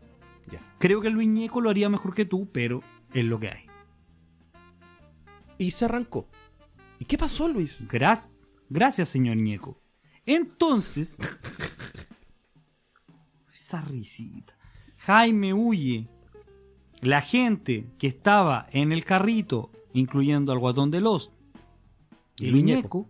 Ya. 0.51 0.59
Creo 0.79 0.99
que 1.01 1.09
Luis 1.09 1.29
Ñeco 1.29 1.61
lo 1.61 1.69
haría 1.69 1.87
mejor 1.89 2.13
que 2.13 2.25
tú, 2.25 2.49
pero 2.51 2.81
es 3.13 3.23
lo 3.23 3.39
que 3.39 3.47
hay. 3.49 3.65
Y 5.57 5.71
se 5.71 5.85
arrancó. 5.85 6.27
¿Y 6.99 7.05
qué 7.05 7.17
pasó, 7.17 7.47
Luis? 7.47 7.83
Gracias, 7.87 8.31
gracias, 8.69 9.09
señor 9.09 9.37
Ñeco. 9.37 9.79
Entonces, 10.25 11.19
esa 13.53 13.81
risita. 13.81 14.57
Jaime 14.97 15.53
huye. 15.53 16.07
La 17.01 17.21
gente 17.21 17.85
que 17.99 18.07
estaba 18.07 18.67
en 18.71 18.91
el 18.91 19.03
carrito, 19.05 19.71
incluyendo 19.93 20.51
al 20.51 20.59
guatón 20.59 20.89
de 20.89 21.01
Lost 21.01 21.33
y 22.39 22.47
Luis 22.47 22.63
Ñeco. 22.63 23.09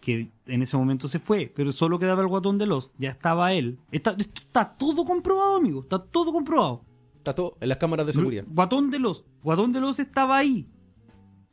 Que 0.00 0.30
en 0.46 0.62
ese 0.62 0.76
momento 0.76 1.08
se 1.08 1.18
fue, 1.18 1.50
pero 1.54 1.72
solo 1.72 1.98
quedaba 1.98 2.20
el 2.20 2.28
guatón 2.28 2.58
de 2.58 2.66
Lost, 2.66 2.92
ya 2.98 3.10
estaba 3.10 3.54
él. 3.54 3.78
Está, 3.90 4.10
esto 4.10 4.42
está 4.42 4.76
todo 4.76 5.06
comprobado, 5.06 5.56
amigo, 5.56 5.80
está 5.80 5.98
todo 5.98 6.32
comprobado. 6.32 6.84
Está 7.16 7.34
todo 7.34 7.56
en 7.60 7.70
las 7.70 7.78
cámaras 7.78 8.06
de 8.06 8.12
seguridad. 8.12 8.44
Guatón 8.46 8.90
de 8.90 8.98
los, 8.98 9.24
Guatón 9.42 9.72
de 9.72 9.80
los 9.80 9.98
estaba 9.98 10.36
ahí. 10.36 10.68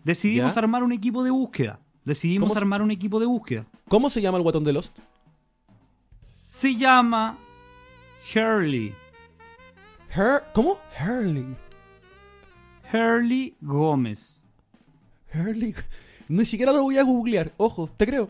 Decidimos 0.04 0.54
¿Ya? 0.56 0.60
armar 0.60 0.84
un 0.84 0.92
equipo 0.92 1.24
de 1.24 1.32
búsqueda. 1.32 1.80
Decidimos 2.04 2.48
¿Cómo 2.48 2.56
se- 2.56 2.64
armar 2.64 2.82
un 2.82 2.92
equipo 2.92 3.20
de 3.20 3.26
búsqueda. 3.28 3.66
¿Cómo 3.88 4.10
se 4.10 4.22
llama 4.22 4.38
el 4.38 4.44
guatón 4.44 4.64
de 4.64 4.74
Lost? 4.74 5.00
Se 6.44 6.76
llama 6.76 7.38
Hurley. 8.36 8.94
Her 10.16 10.44
¿Cómo? 10.54 10.78
Hurley. 11.00 11.46
Hurley 12.92 13.56
Gómez. 13.62 14.48
Hurley. 15.34 15.74
Ni 16.28 16.46
siquiera 16.46 16.72
lo 16.72 16.84
voy 16.84 16.98
a 16.98 17.04
googlear. 17.04 17.52
Ojo, 17.58 17.90
te 17.96 18.06
creo. 18.06 18.30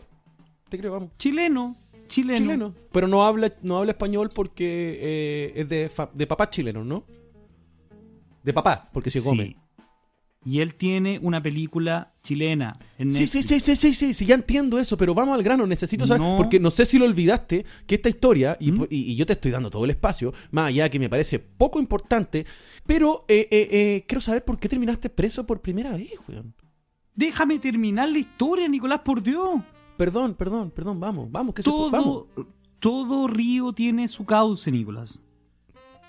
Te 0.68 0.78
creo, 0.78 0.92
vamos. 0.92 1.10
Chileno. 1.18 1.76
Chileno. 2.06 2.38
Chileno. 2.38 2.74
Pero 2.92 3.08
no 3.08 3.24
habla, 3.24 3.52
no 3.62 3.78
habla 3.78 3.92
español 3.92 4.28
porque 4.34 4.98
eh, 5.00 5.52
es 5.56 5.68
de, 5.68 5.90
de 6.14 6.26
papá 6.26 6.50
chileno, 6.50 6.84
¿no? 6.84 7.04
De 8.42 8.52
papá, 8.52 8.88
porque 8.92 9.10
se 9.10 9.22
come. 9.22 9.56
Y 10.44 10.58
él 10.58 10.74
tiene 10.74 11.20
una 11.22 11.40
película 11.40 12.14
chilena 12.24 12.72
en 12.98 13.12
Sí, 13.12 13.28
sí, 13.28 13.44
sí, 13.44 13.60
sí, 13.60 13.76
sí, 13.76 13.94
sí, 13.94 14.12
sí, 14.12 14.26
ya 14.26 14.34
entiendo 14.34 14.78
eso, 14.80 14.96
pero 14.96 15.14
vamos 15.14 15.34
al 15.36 15.42
grano, 15.44 15.66
necesito 15.68 16.04
saber, 16.04 16.20
No. 16.20 16.36
porque 16.36 16.58
no 16.58 16.70
sé 16.72 16.84
si 16.84 16.98
lo 16.98 17.04
olvidaste, 17.04 17.64
que 17.86 17.94
esta 17.94 18.08
historia, 18.08 18.56
y, 18.58 18.72
¿Mm? 18.72 18.86
y- 18.90 19.12
y 19.12 19.14
yo 19.14 19.24
te 19.24 19.34
estoy 19.34 19.52
dando 19.52 19.70
todo 19.70 19.84
el 19.84 19.90
espacio, 19.90 20.34
más 20.50 20.66
allá 20.66 20.88
que 20.90 20.98
me 20.98 21.08
parece 21.08 21.38
poco 21.38 21.78
importante, 21.78 22.44
pero 22.84 23.24
eh, 23.28 23.46
eh, 23.52 23.68
eh, 23.70 24.04
quiero 24.08 24.20
saber 24.20 24.44
por 24.44 24.58
qué 24.58 24.68
terminaste 24.68 25.08
preso 25.10 25.46
por 25.46 25.60
primera 25.60 25.92
vez, 25.92 26.12
weón. 26.28 26.52
Déjame 27.14 27.58
terminar 27.60 28.08
la 28.08 28.18
historia, 28.18 28.66
Nicolás, 28.66 29.00
por 29.04 29.22
Dios. 29.22 29.60
Perdón, 29.96 30.34
perdón, 30.34 30.70
perdón, 30.72 30.98
vamos, 30.98 31.30
vamos, 31.30 31.54
que 31.54 31.62
po- 31.62 31.88
vamos. 31.90 32.04
Todo, 32.34 32.46
todo 32.80 33.26
río 33.28 33.72
tiene 33.72 34.08
su 34.08 34.24
cauce, 34.24 34.72
Nicolás. 34.72 35.22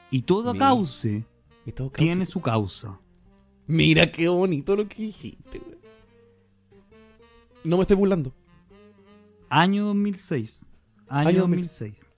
Y 0.09 0.21
todo 0.23 0.55
cauce 0.55 1.23
Y 1.67 1.71
todo 1.71 1.91
tiene 1.91 2.25
su 2.25 2.41
causa. 2.41 2.99
Mira 3.67 4.11
qué 4.11 4.27
bonito 4.27 4.75
lo 4.75 4.87
que 4.87 5.03
dijiste, 5.03 5.59
weón. 5.59 5.77
No 7.63 7.77
me 7.77 7.83
estoy 7.83 7.95
burlando. 7.97 8.33
Año 9.49 9.85
2006. 9.85 10.67
Año, 11.07 11.29
Año 11.29 11.41
2006. 11.41 12.09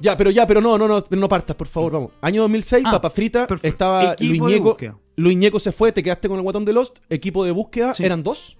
Ya, 0.00 0.16
pero 0.16 0.30
ya, 0.30 0.46
pero 0.46 0.60
no, 0.60 0.78
no, 0.78 0.88
no, 0.88 1.02
no 1.08 1.28
partas, 1.28 1.54
por 1.56 1.66
favor, 1.66 1.92
vamos. 1.92 2.10
Año 2.22 2.42
2006, 2.42 2.84
Ah, 2.86 2.90
papa 2.92 3.10
frita, 3.10 3.46
perfecto. 3.46 3.68
estaba 3.68 4.12
Equipo 4.14 4.46
Luis 4.48 4.60
Ñeco. 4.60 4.76
Luis 5.16 5.36
Ñeco 5.36 5.60
se 5.60 5.72
fue, 5.72 5.92
te 5.92 6.02
quedaste 6.02 6.28
con 6.28 6.38
el 6.38 6.42
guatón 6.42 6.64
de 6.64 6.72
Lost, 6.72 6.98
equipo 7.10 7.44
de 7.44 7.50
búsqueda, 7.52 7.94
Sí. 7.94 8.04
eran 8.04 8.22
dos. 8.22 8.58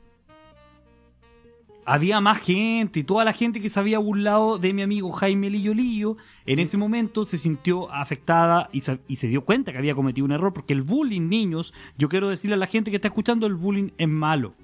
Había 1.84 2.20
más 2.20 2.38
gente 2.38 3.00
y 3.00 3.04
toda 3.04 3.24
la 3.24 3.32
gente 3.32 3.60
que 3.60 3.68
se 3.68 3.80
había 3.80 3.98
burlado 3.98 4.58
de 4.58 4.72
mi 4.72 4.82
amigo 4.82 5.10
Jaime 5.12 5.50
Lillo 5.50 5.74
Lillo 5.74 6.16
en 6.46 6.60
ese 6.60 6.76
momento 6.76 7.24
se 7.24 7.38
sintió 7.38 7.90
afectada 7.92 8.68
y 8.72 8.80
se, 8.80 9.00
y 9.08 9.16
se 9.16 9.26
dio 9.26 9.44
cuenta 9.44 9.72
que 9.72 9.78
había 9.78 9.94
cometido 9.94 10.24
un 10.24 10.32
error 10.32 10.52
porque 10.52 10.72
el 10.72 10.82
bullying, 10.82 11.28
niños, 11.28 11.74
yo 11.98 12.08
quiero 12.08 12.28
decirle 12.28 12.54
a 12.54 12.58
la 12.58 12.66
gente 12.68 12.90
que 12.90 12.96
está 12.96 13.08
escuchando, 13.08 13.46
el 13.46 13.54
bullying 13.54 13.90
es 13.98 14.08
malo. 14.08 14.54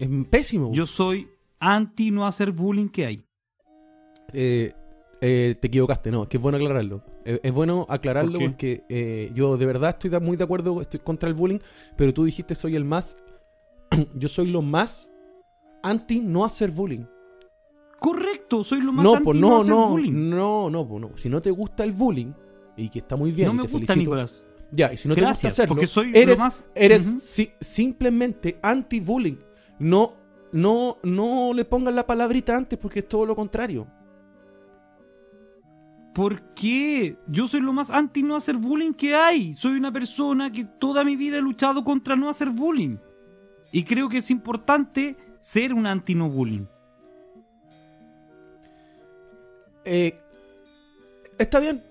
Es 0.00 0.08
pésimo. 0.30 0.72
Yo 0.72 0.86
soy 0.86 1.28
anti 1.58 2.10
no 2.10 2.26
hacer 2.26 2.52
bullying 2.52 2.88
que 2.88 3.06
hay. 3.06 3.24
Eh, 4.32 4.72
eh, 5.24 5.54
te 5.60 5.68
equivocaste, 5.68 6.10
no, 6.10 6.24
es 6.24 6.28
que 6.28 6.36
es 6.36 6.42
bueno 6.42 6.56
aclararlo. 6.56 7.00
Eh, 7.24 7.38
es 7.44 7.52
bueno 7.52 7.86
aclararlo 7.88 8.40
porque 8.40 8.82
eh, 8.88 9.30
yo 9.32 9.56
de 9.56 9.66
verdad 9.66 9.90
estoy 9.90 10.10
muy 10.18 10.36
de 10.36 10.42
acuerdo, 10.42 10.80
estoy 10.80 10.98
contra 10.98 11.28
el 11.28 11.36
bullying, 11.36 11.60
pero 11.96 12.12
tú 12.12 12.24
dijiste 12.24 12.56
soy 12.56 12.74
el 12.74 12.84
más, 12.84 13.16
yo 14.16 14.28
soy 14.28 14.48
lo 14.48 14.62
más 14.62 15.11
anti 15.82 16.20
no 16.20 16.44
hacer 16.44 16.70
bullying. 16.70 17.04
Correcto, 17.98 18.64
soy 18.64 18.80
lo 18.80 18.92
más 18.92 19.04
No, 19.04 19.14
anti 19.14 19.28
no, 19.28 19.34
no, 19.34 19.56
hacer 19.60 19.68
no, 19.70 19.88
bullying. 19.90 20.30
no, 20.30 20.70
no, 20.70 20.98
no. 20.98 21.10
Si 21.16 21.28
no 21.28 21.40
te 21.40 21.50
gusta 21.50 21.84
el 21.84 21.92
bullying 21.92 22.32
y 22.76 22.88
que 22.88 22.98
está 23.00 23.16
muy 23.16 23.30
bien, 23.32 23.48
no 23.48 23.54
me 23.54 23.58
te 23.62 23.62
gusta, 23.64 23.78
felicito. 23.78 23.98
Nicolás. 24.00 24.46
Ya, 24.72 24.92
y 24.92 24.96
si 24.96 25.06
no 25.08 25.14
te 25.14 25.24
gusta 25.24 25.48
hacerlo, 25.48 25.74
porque 25.74 25.86
soy 25.86 26.10
lo 26.12 26.18
eres, 26.18 26.38
más- 26.38 26.66
eres 26.74 27.02
si- 27.22 27.52
simplemente 27.60 28.58
anti-bullying. 28.62 29.36
No, 29.78 30.14
no, 30.52 30.96
no 31.02 31.52
le 31.54 31.64
pongas 31.64 31.94
la 31.94 32.06
palabrita 32.06 32.56
antes 32.56 32.78
porque 32.78 33.00
es 33.00 33.08
todo 33.08 33.26
lo 33.26 33.36
contrario. 33.36 33.86
¿Por 36.14 36.42
qué? 36.54 37.16
Yo 37.28 37.48
soy 37.48 37.60
lo 37.60 37.72
más 37.72 37.90
anti 37.90 38.22
no 38.22 38.36
hacer 38.36 38.56
bullying 38.56 38.92
que 38.92 39.14
hay. 39.14 39.54
Soy 39.54 39.72
una 39.76 39.90
persona 39.92 40.52
que 40.52 40.64
toda 40.64 41.04
mi 41.04 41.16
vida 41.16 41.38
he 41.38 41.42
luchado 41.42 41.84
contra 41.84 42.16
no 42.16 42.28
hacer 42.28 42.50
bullying. 42.50 42.96
Y 43.72 43.84
creo 43.84 44.08
que 44.10 44.18
es 44.18 44.30
importante 44.30 45.16
ser 45.42 45.74
un 45.74 45.86
anti 45.86 46.14
no 46.14 46.30
bullying. 46.30 46.64
Eh, 49.84 50.18
está 51.38 51.60
bien, 51.60 51.82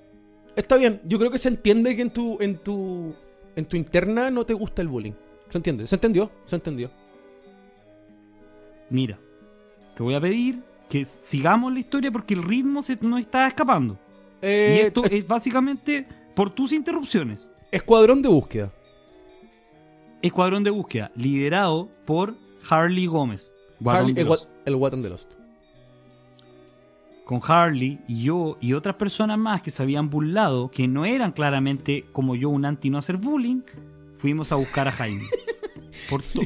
está 0.56 0.78
bien. 0.78 1.02
Yo 1.06 1.20
creo 1.20 1.30
que 1.30 1.38
se 1.38 1.50
entiende 1.50 1.96
que 1.96 2.02
en 2.02 2.10
tu, 2.10 2.38
en 2.42 2.58
tu, 2.58 3.14
en 3.56 3.66
tu 3.66 3.78
interna 3.78 4.32
no 4.32 4.46
te 4.46 4.56
gusta 4.56 4.82
el 4.82 4.88
bullying. 4.88 5.14
Se 5.50 5.58
entiende, 5.58 5.86
se 5.86 5.96
entendió, 5.96 6.32
se 6.46 6.56
entendió. 6.56 6.90
Mira, 8.90 9.20
te 9.96 10.02
voy 10.02 10.16
a 10.16 10.22
pedir 10.22 10.64
que 10.90 11.06
sigamos 11.06 11.72
la 11.72 11.80
historia 11.80 12.12
porque 12.12 12.34
el 12.34 12.44
ritmo 12.44 12.82
se 12.82 12.98
nos 13.02 13.20
está 13.20 13.48
escapando. 13.48 13.94
y 14.42 14.46
Eh, 14.46 14.84
esto 14.88 15.04
es 15.06 15.28
básicamente 15.28 16.08
por 16.34 16.50
tus 16.50 16.72
interrupciones. 16.72 17.52
Escuadrón 17.70 18.22
de 18.22 18.30
búsqueda. 18.30 18.72
Escuadrón 20.22 20.64
de 20.64 20.70
búsqueda, 20.70 21.12
liderado 21.16 21.90
por 22.06 22.36
Harley 22.70 23.06
Gómez. 23.08 23.54
Harley- 23.84 24.12
el, 24.18 24.28
el 24.66 25.02
de 25.04 25.10
Lost. 25.10 25.34
con 27.26 27.40
Harley 27.48 28.00
y 28.08 28.24
yo 28.24 28.58
y 28.60 28.74
otras 28.74 28.96
personas 28.96 29.38
más 29.38 29.62
que 29.62 29.72
se 29.72 29.82
habían 29.84 30.10
burlado, 30.10 30.70
que 30.70 30.88
no 30.88 31.06
eran 31.06 31.32
claramente 31.32 32.06
como 32.12 32.36
yo 32.36 32.50
un 32.50 32.66
anti 32.66 32.90
no 32.90 32.98
hacer 32.98 33.18
bullying, 33.18 33.62
fuimos 34.18 34.52
a 34.52 34.56
buscar 34.56 34.88
a 34.88 34.92
Jaime. 34.92 35.24
Por 36.10 36.22
to- 36.24 36.42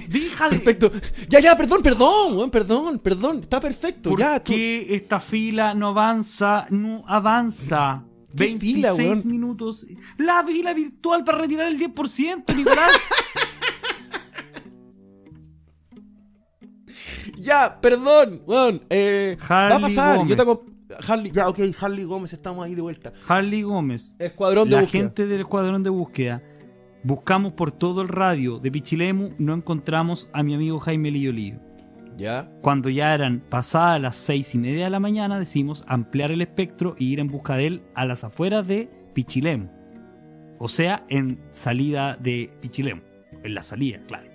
Perfecto. 0.49 0.91
Ya, 1.29 1.39
ya, 1.39 1.55
perdón, 1.55 1.81
perdón, 1.81 2.49
perdón, 2.51 2.99
perdón. 2.99 3.39
Está 3.41 3.59
perfecto. 3.59 4.09
¿Por 4.11 4.19
ya, 4.19 4.39
tú- 4.43 4.51
qué 4.51 4.95
esta 4.95 5.19
fila 5.19 5.73
no 5.73 5.87
avanza? 5.89 6.67
No 6.69 7.03
avanza. 7.07 8.03
¿Qué 8.35 8.43
26 8.45 8.75
fila, 8.75 9.15
minutos. 9.23 9.87
La 10.17 10.43
fila 10.43 10.73
virtual 10.73 11.23
para 11.23 11.37
retirar 11.39 11.67
el 11.67 11.79
10%, 11.79 12.55
Nicolás. 12.55 12.91
Ya, 17.45 17.79
perdón, 17.79 18.41
weón. 18.45 18.81
Eh, 18.89 19.37
va 19.49 19.75
a 19.75 19.79
pasar. 19.79 20.27
Yo 20.27 20.35
te 20.35 20.43
Harley, 21.07 21.31
ya, 21.31 21.47
ok, 21.49 21.59
Harley 21.79 22.03
Gómez, 22.03 22.33
estamos 22.33 22.65
ahí 22.65 22.75
de 22.75 22.81
vuelta. 22.81 23.11
Harley 23.27 23.63
Gómez. 23.63 24.15
Escuadrón 24.19 24.69
de 24.69 24.75
La 24.75 24.81
búsqueda. 24.81 25.01
gente 25.01 25.27
del 25.27 25.41
escuadrón 25.41 25.83
de 25.83 25.89
búsqueda. 25.89 26.43
Buscamos 27.03 27.53
por 27.53 27.71
todo 27.71 28.01
el 28.01 28.07
radio 28.07 28.59
de 28.59 28.71
Pichilemu, 28.71 29.31
no 29.37 29.53
encontramos 29.53 30.29
a 30.33 30.43
mi 30.43 30.55
amigo 30.55 30.79
Jaime 30.79 31.11
Lillo 31.11 31.31
Lillo. 31.31 31.59
Ya. 32.17 32.49
Cuando 32.61 32.89
ya 32.89 33.13
eran 33.13 33.41
pasadas 33.41 34.01
las 34.01 34.15
seis 34.15 34.55
y 34.55 34.57
media 34.57 34.85
de 34.85 34.89
la 34.89 34.99
mañana, 34.99 35.37
decidimos 35.37 35.83
ampliar 35.87 36.31
el 36.31 36.41
espectro 36.41 36.95
y 36.97 37.11
ir 37.11 37.19
en 37.19 37.27
busca 37.27 37.55
de 37.57 37.67
él 37.67 37.83
a 37.93 38.05
las 38.05 38.23
afueras 38.23 38.65
de 38.67 38.89
Pichilemu. 39.13 39.67
O 40.59 40.67
sea, 40.67 41.05
en 41.09 41.39
salida 41.51 42.15
de 42.19 42.51
Pichilemu. 42.61 43.01
En 43.43 43.53
la 43.53 43.61
salida, 43.63 43.99
claro. 44.07 44.29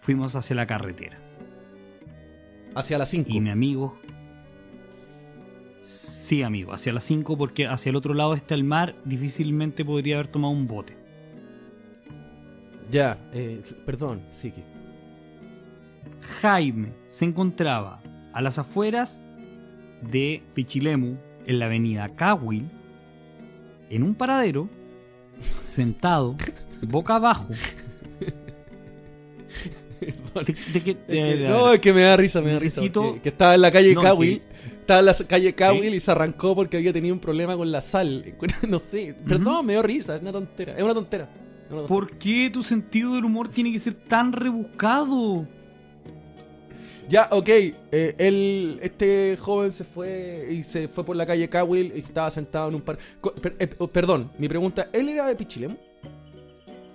Fuimos 0.00 0.34
hacia 0.34 0.56
la 0.56 0.66
carretera. 0.66 1.18
Hacia 2.74 2.98
las 2.98 3.08
5. 3.08 3.28
Y 3.30 3.40
mi 3.40 3.50
amigo. 3.50 3.98
Sí, 5.78 6.42
amigo, 6.42 6.72
hacia 6.72 6.92
las 6.92 7.04
5, 7.04 7.36
porque 7.36 7.66
hacia 7.66 7.90
el 7.90 7.96
otro 7.96 8.14
lado 8.14 8.34
está 8.34 8.54
el 8.54 8.64
mar. 8.64 8.94
Difícilmente 9.04 9.84
podría 9.84 10.16
haber 10.16 10.28
tomado 10.28 10.52
un 10.52 10.66
bote. 10.66 10.96
Ya, 12.90 13.18
eh, 13.32 13.62
perdón, 13.86 14.22
sí 14.30 14.50
que. 14.50 14.62
Jaime 16.40 16.92
se 17.08 17.24
encontraba 17.24 18.00
a 18.32 18.40
las 18.40 18.58
afueras 18.58 19.24
de 20.02 20.42
Pichilemu, 20.54 21.16
en 21.46 21.58
la 21.58 21.66
avenida 21.66 22.08
Cawil, 22.14 22.70
en 23.88 24.02
un 24.02 24.14
paradero, 24.14 24.68
sentado, 25.64 26.36
boca 26.82 27.16
abajo. 27.16 27.48
De- 30.46 30.54
de 30.72 30.80
que- 30.82 30.94
de- 31.08 31.36
de- 31.36 31.48
no, 31.48 31.72
es 31.72 31.80
que 31.80 31.92
me 31.92 32.02
da 32.02 32.16
risa, 32.16 32.40
me 32.40 32.52
da 32.52 32.58
risa. 32.58 32.80
Necesito- 32.80 33.20
Que 33.22 33.28
estaba 33.30 33.54
en 33.54 33.60
la 33.60 33.70
calle 33.70 33.94
No. 33.94 34.00
Estaba 34.02 34.24
estaba 34.24 35.00
en 35.00 35.06
la 35.06 35.14
calle 35.28 35.54
Cowell 35.54 35.94
y 35.94 36.00
se 36.00 36.10
arrancó 36.10 36.54
porque 36.54 36.76
había 36.76 36.92
tenido 36.92 37.14
un 37.14 37.20
problema 37.20 37.56
con 37.56 37.70
la 37.70 37.80
sal. 37.80 38.24
No 38.68 38.78
sé. 38.78 39.14
Perdón, 39.26 39.66
me 39.66 39.74
dio 39.74 39.82
risa. 39.82 40.16
Es 40.16 40.22
una 40.22 40.32
tontera. 40.32 40.76
Es 40.76 40.82
una 40.82 40.94
tontera. 40.94 41.24
Es 41.24 41.72
una 41.72 41.78
tontera. 41.82 41.88
¿Por 41.88 42.10
qué 42.18 42.50
tu 42.52 42.62
sentido 42.64 43.14
del 43.14 43.24
humor 43.24 43.48
tiene 43.48 43.70
que 43.72 43.78
ser 43.78 43.94
tan 43.94 44.32
rebuscado? 44.32 45.46
Ya, 47.08 47.28
ok. 47.32 47.48
eh, 47.48 48.14
él, 48.18 48.78
este 48.82 49.36
joven 49.40 49.70
se 49.72 49.82
fue 49.84 50.48
y 50.50 50.62
se 50.62 50.86
fue 50.88 51.04
por 51.04 51.16
la 51.16 51.26
calle 51.26 51.48
Cowell 51.48 51.92
y 51.94 51.98
estaba 52.00 52.30
sentado 52.30 52.68
en 52.68 52.76
un 52.76 52.82
par. 52.82 52.98
co- 53.20 53.34
per- 53.34 53.56
eh, 53.58 53.68
oh, 53.78 53.88
perdón, 53.88 54.30
mi 54.38 54.48
pregunta, 54.48 54.88
¿él 54.92 55.08
era 55.08 55.26
de 55.26 55.34
Pichilemu? 55.34 55.76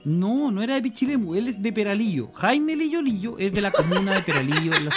No, 0.05 0.51
no 0.51 0.61
era 0.61 0.75
de 0.75 0.81
Pichilemu, 0.83 1.35
él 1.35 1.47
es 1.47 1.61
de 1.61 1.73
Peralillo. 1.73 2.31
Jaime 2.33 2.75
Lillo 2.75 3.01
Lillo 3.01 3.37
es 3.39 3.51
de 3.51 3.61
la 3.61 3.71
comuna 3.71 4.15
de 4.15 4.21
Peralillo. 4.21 4.73
en 4.75 4.85
la 4.85 4.91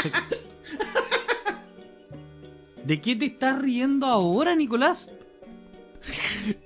¿De 2.85 3.01
qué 3.01 3.17
te 3.17 3.27
estás 3.27 3.59
riendo 3.61 4.07
ahora, 4.07 4.55
Nicolás? 4.55 5.13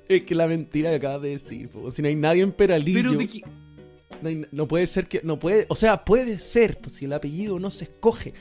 Es 0.09 0.23
que 0.25 0.35
la 0.35 0.47
mentira 0.47 0.91
que 0.91 0.97
acabas 0.97 1.23
de 1.23 1.31
decir, 1.31 1.69
po. 1.69 1.91
si 1.91 2.03
no 2.03 2.09
hay 2.09 2.15
nadie 2.17 2.43
en 2.43 2.53
Peralillo. 2.53 2.99
Pero 2.99 3.13
de 3.15 3.27
qué... 3.27 3.43
No, 4.21 4.29
hay- 4.29 4.47
no 4.53 4.69
puede 4.69 4.87
ser 4.87 5.09
que. 5.09 5.21
No 5.25 5.39
puede. 5.41 5.67
O 5.69 5.75
sea, 5.75 6.05
puede 6.05 6.39
ser, 6.39 6.79
pues, 6.79 6.95
si 6.97 7.07
el 7.07 7.13
apellido 7.13 7.59
no 7.59 7.71
se 7.71 7.85
escoge. 7.85 8.35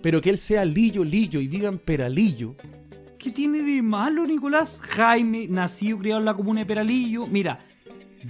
Pero 0.00 0.20
que 0.20 0.30
él 0.30 0.38
sea 0.38 0.64
Lillo 0.64 1.02
Lillo 1.02 1.40
y 1.40 1.48
digan 1.48 1.78
Peralillo. 1.78 2.54
¿Qué 3.18 3.30
tiene 3.30 3.62
de 3.62 3.82
malo, 3.82 4.26
Nicolás? 4.26 4.80
Jaime, 4.82 5.48
nacido 5.48 5.96
y 5.96 6.00
criado 6.00 6.20
en 6.20 6.26
la 6.26 6.34
comuna 6.34 6.60
de 6.60 6.66
Peralillo. 6.66 7.26
Mira, 7.26 7.58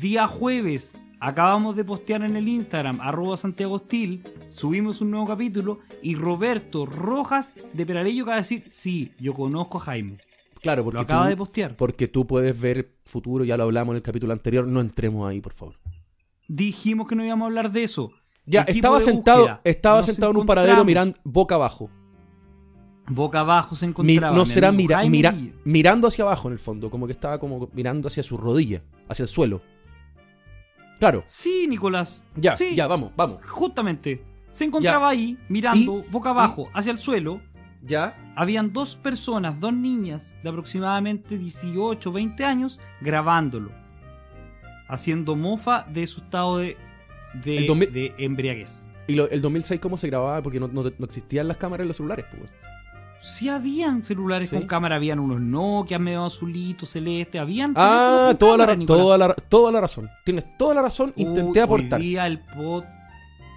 día 0.00 0.26
jueves, 0.28 0.94
acabamos 1.28 1.74
de 1.76 1.84
postear 1.84 2.22
en 2.22 2.36
el 2.36 2.46
Instagram, 2.48 3.00
arroba 3.00 3.36
Santiago 3.36 3.74
Hostil, 3.74 4.22
subimos 4.50 5.00
un 5.00 5.10
nuevo 5.10 5.26
capítulo 5.26 5.78
y 6.02 6.14
Roberto 6.16 6.84
Rojas 6.86 7.56
de 7.72 7.86
Peralillo 7.86 8.24
acaba 8.24 8.36
de 8.36 8.42
decir, 8.42 8.64
sí, 8.68 9.10
yo 9.18 9.32
conozco 9.34 9.78
a 9.78 9.82
Jaime. 9.82 10.16
Claro, 10.60 10.84
porque 10.84 10.96
Lo 10.96 11.00
acaba 11.02 11.24
tú, 11.24 11.28
de 11.30 11.36
postear. 11.36 11.74
porque 11.76 12.08
tú 12.08 12.26
puedes 12.26 12.58
ver 12.60 12.76
el 12.78 12.88
futuro, 13.04 13.44
ya 13.44 13.56
lo 13.56 13.64
hablamos 13.64 13.92
en 13.92 13.96
el 13.96 14.02
capítulo 14.02 14.32
anterior. 14.32 14.66
No 14.66 14.80
entremos 14.80 15.28
ahí, 15.28 15.40
por 15.40 15.52
favor. 15.52 15.74
Dijimos 16.48 17.06
que 17.08 17.14
no 17.16 17.24
íbamos 17.24 17.44
a 17.44 17.46
hablar 17.46 17.70
de 17.72 17.84
eso. 17.84 18.12
Ya, 18.46 18.62
Equipo 18.62 18.76
estaba 18.76 19.00
sentado, 19.00 19.38
búsqueda. 19.40 19.60
estaba 19.64 19.96
Nos 19.98 20.06
sentado 20.06 20.32
en 20.32 20.36
un 20.38 20.46
paradero 20.46 20.84
mirando 20.84 21.16
boca 21.24 21.54
abajo. 21.54 21.90
Boca 23.08 23.40
abajo 23.40 23.74
se 23.74 23.86
Mi- 23.86 23.90
encontraba. 23.90 24.34
no 24.36 24.46
será 24.46 24.72
mira- 24.72 25.02
mira- 25.06 25.34
mirando 25.64 26.08
hacia 26.08 26.24
abajo 26.24 26.48
en 26.48 26.52
el 26.54 26.58
fondo, 26.58 26.90
como 26.90 27.06
que 27.06 27.12
estaba 27.12 27.38
como 27.38 27.68
mirando 27.74 28.08
hacia 28.08 28.22
su 28.22 28.36
rodilla, 28.38 28.82
hacia 29.08 29.24
el 29.24 29.28
suelo. 29.28 29.60
Claro, 30.98 31.22
Sí, 31.26 31.66
Nicolás. 31.68 32.26
ya, 32.36 32.54
Sí, 32.56 32.74
ya, 32.74 32.86
vamos, 32.86 33.12
vamos. 33.16 33.44
Justamente. 33.46 34.22
Se 34.50 34.64
encontraba 34.64 35.08
ahí, 35.08 35.36
mirando 35.48 36.04
boca 36.10 36.30
abajo 36.30 36.68
hacia 36.74 36.92
el 36.92 36.98
suelo. 36.98 37.40
Ya, 37.82 38.16
Habían 38.36 38.72
dos 38.72 38.96
personas, 38.96 39.60
dos 39.60 39.72
niñas 39.74 40.36
de 40.42 40.48
aproximadamente 40.48 41.36
18 41.36 42.10
20 42.12 42.44
años, 42.44 42.80
grabándolo. 43.00 43.70
Haciendo 44.88 45.34
mofa 45.36 45.84
de 45.92 46.06
su 46.06 46.20
estado 46.20 46.58
de, 46.58 46.76
de, 47.44 47.58
El 47.58 47.66
2000 47.66 47.92
de 47.92 48.14
embriaguez. 48.18 48.86
y 49.06 49.14
lo- 49.14 49.28
el 49.28 49.42
2006 49.42 49.80
cómo 49.80 49.96
se 49.96 50.06
grababa 50.08 50.40
porque 50.42 50.60
no, 50.60 50.68
no- 50.68 50.82
no 50.82 51.04
existían 51.04 51.48
las 51.48 51.56
cámaras 51.58 51.82
en 51.84 51.88
los 51.88 51.96
celulares, 51.96 52.24
pues. 52.34 52.50
Sí 53.24 53.48
habían 53.48 54.02
celulares 54.02 54.50
Sí. 54.50 54.56
con 54.56 54.66
cámara, 54.66 54.96
habían 54.96 55.18
unos 55.18 55.40
Nokia 55.40 55.98
medio 55.98 56.26
azulitos, 56.26 56.90
celeste, 56.90 57.38
habían... 57.38 57.72
Ah, 57.74 58.34
toda 58.38 58.52
la, 58.58 58.64
cámara, 58.64 58.72
ra- 58.72 58.76
Nicolás. 58.76 59.02
toda, 59.02 59.18
la, 59.18 59.34
toda 59.34 59.72
la 59.72 59.80
razón. 59.80 60.10
Tienes 60.26 60.56
toda 60.58 60.74
la 60.74 60.82
razón. 60.82 61.12
Intenté 61.16 61.62
aportar. 61.62 62.00
Hoy 62.00 62.06
día, 62.06 62.26
el 62.26 62.44
pod- 62.44 62.86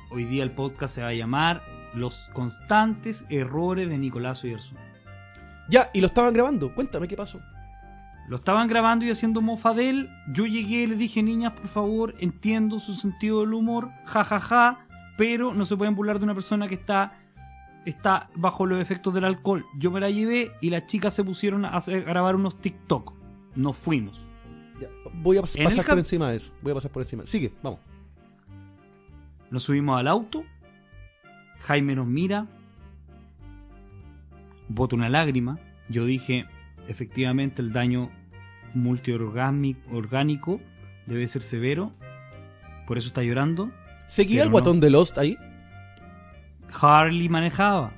hoy 0.09 0.23
día 0.23 0.43
el 0.43 0.51
podcast 0.51 0.95
se 0.95 1.01
va 1.01 1.09
a 1.09 1.13
llamar 1.13 1.61
Los 1.93 2.29
constantes 2.33 3.25
errores 3.29 3.89
de 3.89 3.97
Nicolás 3.97 4.41
Oyarzún. 4.45 4.77
Ya, 5.69 5.89
y 5.93 5.99
lo 5.99 6.07
estaban 6.07 6.33
grabando. 6.33 6.73
Cuéntame 6.73 7.07
qué 7.09 7.17
pasó. 7.17 7.41
Lo 8.29 8.37
estaban 8.37 8.67
grabando 8.69 9.03
y 9.05 9.09
haciendo 9.09 9.41
mofa 9.41 9.73
de 9.73 9.89
él. 9.89 10.09
Yo 10.31 10.45
llegué 10.45 10.83
y 10.83 10.87
le 10.87 10.95
dije, 10.95 11.21
niñas, 11.23 11.53
por 11.53 11.67
favor, 11.67 12.15
entiendo 12.19 12.79
su 12.79 12.93
sentido 12.93 13.41
del 13.41 13.53
humor, 13.53 13.89
jajaja, 14.05 14.39
ja, 14.39 14.47
ja, 14.47 14.79
pero 15.17 15.53
no 15.53 15.65
se 15.65 15.75
pueden 15.75 15.95
burlar 15.95 16.19
de 16.19 16.25
una 16.25 16.33
persona 16.33 16.67
que 16.69 16.75
está, 16.75 17.13
está 17.89 18.29
bajo 18.35 18.65
los 18.65 18.79
efectos 18.81 19.13
del 19.13 19.23
alcohol. 19.25 19.65
Yo 19.77 19.91
me 19.91 19.99
la 19.99 20.09
llevé 20.09 20.51
y 20.61 20.69
las 20.69 20.85
chicas 20.85 21.13
se 21.13 21.23
pusieron 21.23 21.65
a, 21.65 21.69
hacer- 21.69 22.03
a 22.03 22.09
grabar 22.09 22.35
unos 22.35 22.59
TikTok. 22.61 23.13
Nos 23.55 23.75
fuimos. 23.77 24.29
Ya, 24.79 24.87
voy 25.13 25.37
a 25.37 25.41
pas- 25.41 25.55
En 25.55 25.61
el 25.63 25.67
pasar 25.69 25.85
por 25.85 25.97
encima 25.97 26.29
de 26.29 26.35
eso. 26.37 26.53
Voy 26.61 26.71
a 26.71 26.75
pasar 26.75 26.91
por 26.91 27.01
encima. 27.01 27.25
Sigue, 27.25 27.53
vamos. 27.63 27.79
Nos 29.49 29.63
subimos 29.63 29.99
al 29.99 30.07
auto. 30.07 30.43
Jaime 31.61 31.95
nos 31.95 32.05
mira. 32.07 32.47
Bota 34.69 34.95
una 34.95 35.09
lágrima. 35.09 35.59
Yo 35.89 36.05
dije, 36.05 36.45
efectivamente, 36.87 37.61
el 37.61 37.71
daño 37.71 38.11
multiorgánico 38.73 40.59
debe 41.05 41.25
ser 41.27 41.41
severo. 41.41 41.93
Por 42.85 42.97
eso 42.97 43.07
está 43.07 43.23
llorando. 43.23 43.71
¿Seguía 44.07 44.43
el 44.43 44.49
guatón 44.49 44.79
de 44.79 44.89
Lost 44.89 45.17
ahí? 45.17 45.37
Harley 46.79 47.29
manejaba. 47.29 47.91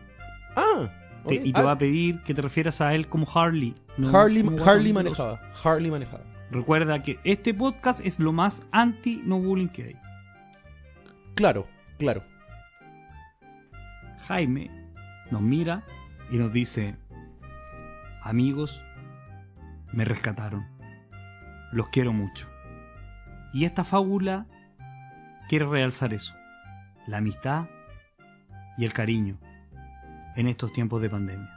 Ah, 0.56 0.90
Te- 1.28 1.36
y 1.36 1.52
te 1.54 1.60
Ah, 1.60 1.64
va 1.64 1.72
a 1.74 1.78
pedir 1.78 2.22
que 2.24 2.34
te 2.34 2.42
refieras 2.42 2.80
a 2.82 2.94
él 2.96 3.08
como 3.08 3.28
Harley. 3.34 3.76
no 3.98 4.10
Harley, 4.18 4.44
como 4.44 4.64
Harley 4.64 4.94
manejaba. 4.94 5.40
Harley 5.64 5.92
manejaba. 5.92 6.24
Recuerda 6.52 7.02
que 7.04 7.20
este 7.24 7.54
podcast 7.54 8.04
es 8.06 8.20
lo 8.20 8.32
más 8.34 8.66
anti-no 8.72 9.40
bullying 9.40 9.68
que 9.68 9.84
hay. 9.84 9.96
Claro, 11.36 11.68
claro. 12.00 12.24
Jaime 14.28 14.70
nos 15.32 15.42
mira 15.42 15.84
y 16.32 16.38
nos 16.38 16.52
dice, 16.54 16.96
amigos, 18.24 18.82
me 19.92 20.06
rescataron. 20.06 20.66
Los 21.72 21.90
quiero 21.90 22.14
mucho. 22.14 22.48
Y 23.54 23.66
esta 23.66 23.84
fábula 23.84 24.46
quiere 25.48 25.66
realzar 25.66 26.14
eso. 26.14 26.34
La 27.08 27.18
amistad 27.18 27.66
y 28.80 28.86
el 28.86 28.94
cariño 28.94 29.38
en 30.36 30.48
estos 30.48 30.72
tiempos 30.74 31.02
de 31.02 31.10
pandemia. 31.10 31.50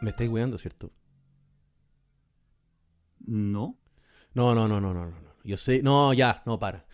Me 0.00 0.10
estáis 0.10 0.30
weando, 0.30 0.58
¿cierto? 0.58 0.92
¿No? 3.26 3.76
No, 4.34 4.54
no, 4.54 4.68
no, 4.68 4.80
no, 4.80 4.92
no, 4.94 5.06
no. 5.06 5.10
no. 5.10 5.16
Yo 5.42 5.56
sé. 5.56 5.82
No, 5.82 6.12
ya, 6.12 6.42
no, 6.46 6.58
para. 6.58 6.84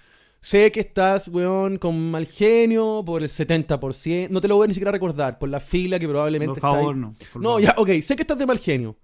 Sé 0.41 0.73
que 0.73 0.81
estás, 0.81 1.29
weón, 1.29 1.79
con 1.79 2.11
mal 2.11 2.27
genio 2.27 3.03
por 3.05 3.23
el 3.23 3.29
70%. 3.29 4.29
No 4.31 4.41
te 4.41 4.49
lo 4.49 4.57
voy 4.57 4.65
a 4.65 4.69
ni 4.69 4.75
siquiera 4.75 4.91
recordar. 4.93 5.39
Por 5.39 5.49
la 5.49 5.61
fila 5.61 5.99
que 5.99 6.09
probablemente 6.09 6.49
Por 6.49 6.57
está 6.59 6.69
ahí. 6.69 6.75
favor, 6.75 6.97
no. 6.97 7.15
por 7.33 7.43
No, 7.43 7.49
favor. 7.51 7.63
ya, 7.63 7.75
ok. 7.77 7.89
Sé 8.03 8.17
que 8.17 8.23
estás 8.23 8.39
de 8.39 8.47
mal 8.47 8.59
genio. 8.59 8.97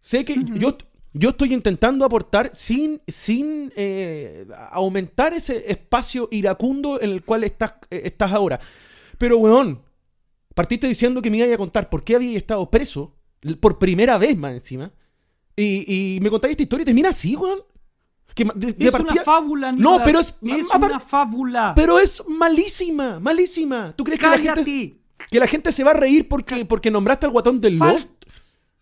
Sé 0.00 0.24
que 0.24 0.36
yo, 0.54 0.76
yo 1.12 1.30
estoy 1.30 1.54
intentando 1.54 2.04
aportar 2.04 2.52
sin, 2.54 3.00
sin 3.06 3.72
eh, 3.76 4.46
aumentar 4.70 5.32
ese 5.32 5.70
espacio 5.70 6.28
iracundo 6.30 7.00
en 7.00 7.10
el 7.10 7.22
cual 7.24 7.44
estás, 7.44 7.74
eh, 7.90 8.02
estás 8.04 8.32
ahora. 8.32 8.60
Pero, 9.16 9.38
weón, 9.38 9.82
partiste 10.54 10.86
diciendo 10.86 11.22
que 11.22 11.30
me 11.30 11.38
iba 11.38 11.52
a 11.52 11.58
contar 11.58 11.88
por 11.88 12.04
qué 12.04 12.16
había 12.16 12.36
estado 12.36 12.70
preso 12.70 13.14
por 13.60 13.78
primera 13.78 14.18
vez 14.18 14.36
más 14.36 14.52
encima. 14.52 14.92
Y, 15.56 16.16
y 16.16 16.20
me 16.20 16.30
contáis 16.30 16.52
esta 16.52 16.62
historia 16.62 16.82
y 16.82 16.86
termina 16.86 17.08
así, 17.08 17.34
weón. 17.34 17.60
Que 18.34 18.44
ma- 18.44 18.52
de- 18.54 18.72
de 18.72 18.84
Es 18.84 18.90
partida- 18.92 19.12
una 19.14 19.24
fábula, 19.24 19.72
No, 19.72 20.00
pero 20.04 20.20
es- 20.20 20.36
Es 20.42 20.66
una 20.74 21.00
fábula. 21.00 21.72
Pero 21.74 21.98
es 21.98 22.22
malísima, 22.28 23.18
malísima. 23.18 23.92
¿Tú 23.96 24.04
crees 24.04 24.20
que 24.20 24.26
la, 24.26 24.38
gente, 24.38 25.00
que 25.30 25.40
la 25.40 25.46
gente 25.48 25.72
se 25.72 25.82
va 25.82 25.90
a 25.90 25.94
reír 25.94 26.28
porque, 26.28 26.64
porque 26.64 26.90
nombraste 26.92 27.26
al 27.26 27.32
guatón 27.32 27.60
del 27.60 27.78
Fal- 27.78 27.92
Lost? 27.92 28.08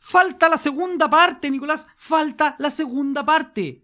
Falta 0.08 0.48
la 0.48 0.56
segunda 0.56 1.10
parte, 1.10 1.50
Nicolás. 1.50 1.88
Falta 1.96 2.54
la 2.60 2.70
segunda 2.70 3.24
parte. 3.24 3.82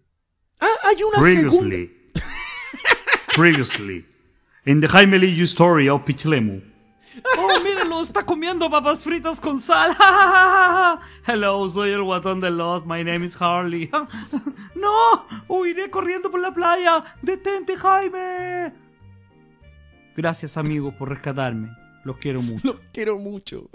Ah, 0.57 0.67
hay 0.85 1.03
una 1.03 1.21
segunda. 1.21 1.75
Previously. 1.75 2.11
Previously. 3.35 4.05
In 4.65 4.79
the 4.79 4.87
Jaime 4.87 5.19
Lillo 5.19 5.43
story 5.43 5.89
of 5.89 6.03
Pichlemu. 6.05 6.61
Oh, 7.37 7.59
mírenlo, 7.61 7.99
está 7.99 8.25
comiendo 8.25 8.69
papas 8.71 9.03
fritas 9.03 9.41
con 9.41 9.59
sal. 9.59 9.97
Hello, 11.27 11.67
soy 11.67 11.89
el 11.89 12.03
guatón 12.03 12.39
de 12.39 12.51
Lost. 12.51 12.87
My 12.87 13.03
name 13.03 13.25
is 13.25 13.35
Harley. 13.37 13.91
no, 14.75 15.27
huiré 15.49 15.89
corriendo 15.89 16.31
por 16.31 16.39
la 16.39 16.53
playa. 16.53 17.03
Detente, 17.21 17.75
Jaime. 17.75 18.71
Gracias, 20.15 20.55
amigos, 20.55 20.93
por 20.93 21.09
rescatarme. 21.09 21.75
Los 22.05 22.15
quiero 22.15 22.41
mucho. 22.41 22.65
Los 22.65 22.79
quiero 22.93 23.19
mucho. 23.19 23.69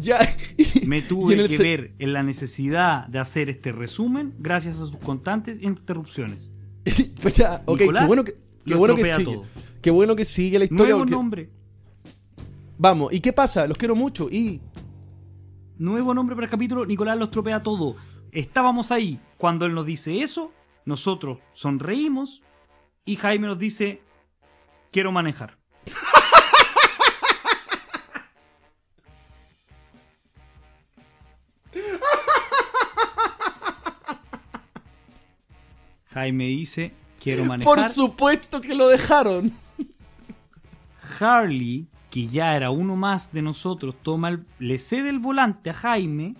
Ya. 0.00 0.18
Me 0.86 1.02
tuve 1.02 1.36
que 1.48 1.58
ver 1.58 1.94
en 1.98 2.12
la 2.12 2.22
necesidad 2.22 3.06
de 3.08 3.18
hacer 3.18 3.50
este 3.50 3.72
resumen 3.72 4.34
gracias 4.38 4.76
a 4.80 4.86
sus 4.86 4.96
constantes 4.98 5.62
interrupciones. 5.62 6.52
Pues 7.20 7.36
ya, 7.36 7.62
ok, 7.66 7.80
Nicolás 7.80 8.02
qué 8.02 8.06
bueno 8.06 8.24
que, 8.24 8.36
qué 8.64 8.74
bueno 8.74 8.94
que 8.94 9.04
sigue. 9.12 9.24
todo. 9.24 9.44
Qué 9.82 9.90
bueno 9.90 10.16
que 10.16 10.24
sigue 10.24 10.58
la 10.58 10.64
historia. 10.64 10.84
Nuevo 10.94 10.98
porque- 11.00 11.10
nombre. 11.10 11.50
Vamos, 12.78 13.12
¿y 13.12 13.20
qué 13.20 13.32
pasa? 13.32 13.66
Los 13.66 13.76
quiero 13.76 13.94
mucho. 13.96 14.28
Y. 14.30 14.60
Nuevo 15.78 16.14
nombre 16.14 16.34
para 16.36 16.46
el 16.46 16.50
capítulo, 16.50 16.86
Nicolás 16.86 17.18
lo 17.18 17.24
estropea 17.26 17.62
todo. 17.62 17.96
Estábamos 18.32 18.92
ahí. 18.92 19.20
Cuando 19.36 19.66
él 19.66 19.74
nos 19.74 19.84
dice 19.84 20.22
eso, 20.22 20.52
nosotros 20.84 21.38
sonreímos 21.52 22.42
y 23.04 23.16
Jaime 23.16 23.48
nos 23.48 23.58
dice, 23.58 24.00
quiero 24.92 25.12
manejar. 25.12 25.58
Jaime 36.18 36.46
dice, 36.46 36.92
quiero 37.22 37.44
manejar. 37.44 37.74
Por 37.76 37.84
supuesto 37.84 38.60
que 38.60 38.74
lo 38.74 38.88
dejaron. 38.88 39.52
Harley, 41.20 41.86
que 42.10 42.26
ya 42.26 42.56
era 42.56 42.70
uno 42.70 42.96
más 42.96 43.32
de 43.32 43.42
nosotros, 43.42 43.94
toma 44.02 44.30
el- 44.30 44.46
le 44.58 44.78
cede 44.78 45.08
el 45.10 45.18
volante 45.20 45.70
a 45.70 45.74
Jaime, 45.74 46.34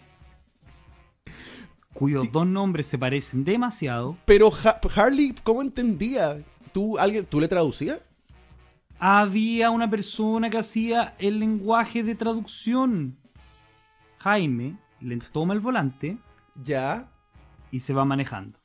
cuyos 1.94 2.30
dos 2.32 2.46
nombres 2.46 2.86
se 2.86 2.98
parecen 2.98 3.44
demasiado. 3.44 4.16
Pero 4.24 4.50
Ha- 4.64 4.80
Harley, 4.96 5.34
¿cómo 5.42 5.62
entendía? 5.62 6.42
¿Tú, 6.72 6.98
alguien, 6.98 7.24
¿Tú 7.26 7.40
le 7.40 7.48
traducías? 7.48 8.00
Había 9.00 9.70
una 9.70 9.88
persona 9.88 10.50
que 10.50 10.58
hacía 10.58 11.14
el 11.18 11.38
lenguaje 11.38 12.02
de 12.02 12.14
traducción. 12.16 13.16
Jaime 14.18 14.76
le 15.00 15.16
toma 15.18 15.54
el 15.54 15.60
volante 15.60 16.18
Ya. 16.64 17.08
y 17.70 17.78
se 17.78 17.92
va 17.94 18.04
manejando 18.04 18.57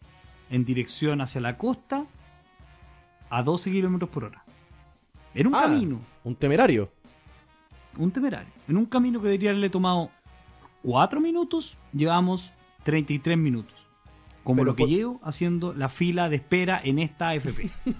en 0.53 0.63
dirección 0.65 1.19
hacia 1.21 1.41
la 1.41 1.57
costa 1.57 2.05
a 3.29 3.43
12 3.43 3.71
kilómetros 3.71 4.09
por 4.09 4.23
hora. 4.25 4.43
En 5.33 5.47
un 5.47 5.55
Ah, 5.55 5.63
camino, 5.63 5.99
Un 6.23 6.35
temerario. 6.35 6.91
un 7.97 8.11
temerario. 8.11 8.51
En 8.67 8.77
un 8.77 8.85
camino 8.85 9.19
que 9.19 9.25
debería 9.27 9.49
haberle 9.49 9.69
tomado 9.69 10.11
4 10.83 11.19
minutos, 11.19 11.77
llevamos 11.91 12.51
33 12.83 13.37
minutos. 13.37 13.87
Como 14.43 14.57
Pero 14.57 14.65
lo 14.71 14.75
que 14.75 14.83
por- 14.83 14.89
llevo 14.89 15.19
haciendo 15.23 15.73
la 15.73 15.89
fila 15.89 16.29
de 16.29 16.35
espera 16.35 16.79
en 16.83 16.99
esta 16.99 17.29
AFP. 17.29 17.69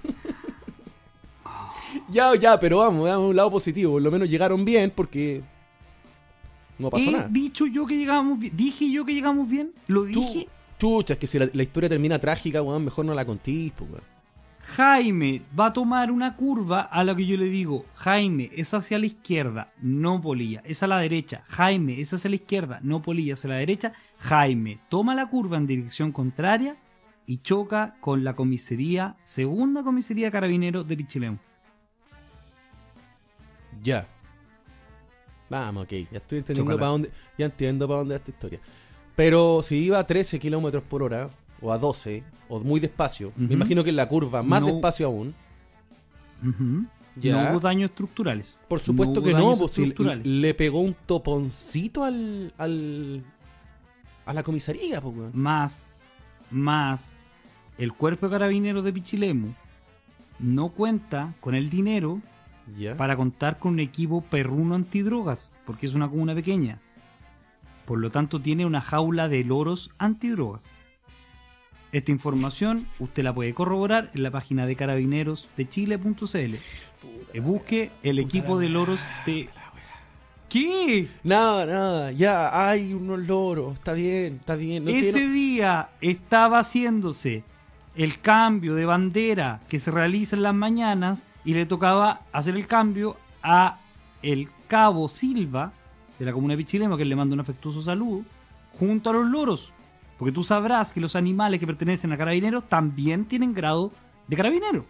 Ya, 2.09 2.35
ya, 2.35 2.59
pero 2.59 2.79
vamos, 2.79 3.03
veamos 3.03 3.29
un 3.29 3.35
lado 3.35 3.51
positivo. 3.51 3.93
Por 3.93 4.01
lo 4.01 4.09
menos 4.11 4.27
llegaron 4.29 4.65
bien 4.65 4.91
porque 4.95 5.43
no 6.79 6.89
pasó 6.89 7.03
¿He 7.07 7.11
nada. 7.11 7.27
dicho 7.29 7.67
yo 7.67 7.85
que 7.85 7.95
llegamos 7.97 8.39
bien? 8.39 8.55
¿Dije 8.57 8.91
yo 8.91 9.05
que 9.05 9.13
llegamos 9.13 9.47
bien? 9.47 9.71
¿Lo 9.87 10.03
dije? 10.03 10.47
Chucha, 10.77 11.13
es 11.13 11.19
que 11.19 11.27
si 11.27 11.39
la, 11.39 11.49
la 11.51 11.63
historia 11.63 11.89
termina 11.89 12.19
trágica, 12.19 12.62
weón, 12.62 12.86
mejor 12.86 13.05
no 13.05 13.13
la 13.13 13.25
contís, 13.25 13.71
pues, 13.73 13.89
weón. 13.89 14.13
Jaime 14.65 15.41
va 15.57 15.67
a 15.67 15.73
tomar 15.73 16.12
una 16.12 16.36
curva 16.36 16.81
a 16.81 17.03
la 17.03 17.15
que 17.15 17.25
yo 17.25 17.38
le 17.38 17.45
digo, 17.45 17.86
Jaime, 17.95 18.49
es 18.55 18.73
hacia 18.73 18.97
la 18.97 19.05
izquierda, 19.05 19.71
no 19.81 20.21
polilla, 20.21 20.62
es 20.65 20.81
a 20.81 20.88
la 20.88 20.97
derecha, 20.97 21.43
Jaime, 21.49 21.99
es 21.99 22.13
hacia 22.13 22.29
la 22.29 22.38
izquierda, 22.38 22.79
no 22.81 23.01
polilla, 23.01 23.33
hacia 23.33 23.49
la 23.49 23.57
derecha, 23.57 23.93
Jaime 24.19 24.79
toma 24.89 25.13
la 25.13 25.27
curva 25.27 25.57
en 25.57 25.67
dirección 25.67 26.12
contraria 26.12 26.77
y 27.27 27.38
choca 27.38 27.97
con 27.99 28.23
la 28.23 28.36
comisaría, 28.36 29.15
segunda 29.25 29.83
comisaría 29.83 30.27
de 30.27 30.31
carabineros 30.31 30.88
de 30.88 30.97
Pichilemu. 30.97 31.38
Ya. 33.83 34.07
Vamos, 35.49 35.83
ok. 35.83 35.91
Ya 36.12 36.17
estoy 36.17 36.39
entendiendo 36.39 36.75
para 36.75 36.88
dónde. 36.88 37.12
Ya 37.38 37.45
entiendo 37.45 37.88
para 37.88 37.99
dónde 37.99 38.13
va 38.13 38.17
esta 38.17 38.31
historia. 38.31 38.59
Pero 39.15 39.62
si 39.63 39.78
iba 39.78 39.99
a 39.99 40.08
13 40.08 40.39
kilómetros 40.39 40.84
por 40.84 41.04
hora, 41.04 41.30
o 41.62 41.71
a 41.71 41.78
12, 41.78 42.23
o 42.49 42.60
muy 42.60 42.80
despacio, 42.80 43.32
me 43.36 43.54
imagino 43.54 43.84
que 43.84 43.91
en 43.91 43.95
la 43.95 44.08
curva 44.10 44.43
más 44.43 44.62
No. 44.62 44.67
despacio 44.67 45.08
aún. 45.08 45.34
Ya. 47.15 47.43
No 47.43 47.52
hubo 47.52 47.60
daños 47.60 47.91
estructurales. 47.91 48.60
Por 48.67 48.80
supuesto 48.80 49.19
hubo 49.19 49.28
que 49.28 49.34
no, 49.34 49.56
pues 49.56 50.26
le 50.26 50.54
pegó 50.54 50.80
un 50.82 50.95
toponcito 51.06 52.04
al. 52.04 52.54
al 52.58 53.23
a 54.26 54.34
la 54.34 54.41
comisaría, 54.41 55.02
pues, 55.02 55.36
más, 55.36 55.95
más 56.49 57.19
el 57.78 57.91
cuerpo 57.91 58.28
de 58.28 58.32
carabineros 58.32 58.84
de 58.86 58.93
Pichilemu 58.93 59.49
no 60.39 60.69
cuenta 60.69 61.34
con 61.41 61.56
el 61.56 61.69
dinero 61.69 62.21
para 62.97 63.17
contar 63.17 63.60
con 63.60 63.73
un 63.73 63.80
equipo 63.82 64.21
perruno 64.21 64.76
antidrogas, 64.76 65.54
porque 65.65 65.86
es 65.86 65.93
una 65.93 66.10
comuna 66.10 66.34
pequeña. 66.34 66.80
Por 67.86 68.00
lo 68.00 68.10
tanto, 68.10 68.39
tiene 68.39 68.65
una 68.65 68.82
jaula 68.82 69.28
de 69.28 69.43
loros 69.43 69.91
antidrogas. 69.98 70.76
Esta 71.91 72.12
información 72.12 72.88
usted 73.00 73.24
la 73.24 73.34
puede 73.34 73.54
corroborar 73.54 74.10
en 74.15 74.24
la 74.24 74.32
página 74.32 74.65
de 74.65 74.76
carabineros 74.76 75.48
de 75.58 75.69
chile.cl. 75.69 76.56
Busque 77.39 77.91
el 78.02 78.19
equipo 78.19 78.58
de 78.60 78.69
loros 78.69 79.00
de... 79.26 79.50
¿Qué? 80.50 81.08
Nada, 81.24 81.65
nada. 81.65 82.12
Ya, 82.12 82.67
hay 82.69 82.93
unos 82.93 83.19
loros. 83.19 83.74
Está 83.74 83.93
bien, 83.93 84.36
está 84.39 84.56
bien. 84.56 84.86
No 84.86 84.91
Ese 84.91 85.12
quiero- 85.12 85.34
día 85.34 85.89
estaba 86.02 86.60
haciéndose 86.60 87.43
el 87.96 88.19
cambio 88.19 88.76
de 88.76 88.86
bandera 88.86 89.62
que 89.67 89.80
se 89.80 89.91
realiza 89.91 90.36
en 90.36 90.43
las 90.43 90.54
mañanas 90.56 91.26
y 91.46 91.54
le 91.54 91.65
tocaba 91.65 92.22
hacer 92.32 92.56
el 92.56 92.65
cambio 92.67 93.17
a 93.41 93.80
el 94.22 94.48
cabo 94.67 95.10
Silva 95.10 95.74
de 96.23 96.31
la 96.31 96.33
comuna 96.33 96.53
de 96.53 96.57
Pichilemu, 96.57 96.95
que 96.97 97.05
le 97.05 97.15
manda 97.15 97.33
un 97.33 97.39
afectuoso 97.41 97.81
saludo, 97.81 98.23
junto 98.79 99.09
a 99.09 99.13
los 99.13 99.27
loros. 99.27 99.73
Porque 100.17 100.31
tú 100.31 100.43
sabrás 100.43 100.93
que 100.93 101.01
los 101.01 101.15
animales 101.15 101.59
que 101.59 101.67
pertenecen 101.67 102.12
a 102.13 102.17
carabineros 102.17 102.63
también 102.69 103.25
tienen 103.25 103.53
grado 103.53 103.91
de 104.27 104.36
carabinero. 104.38 104.86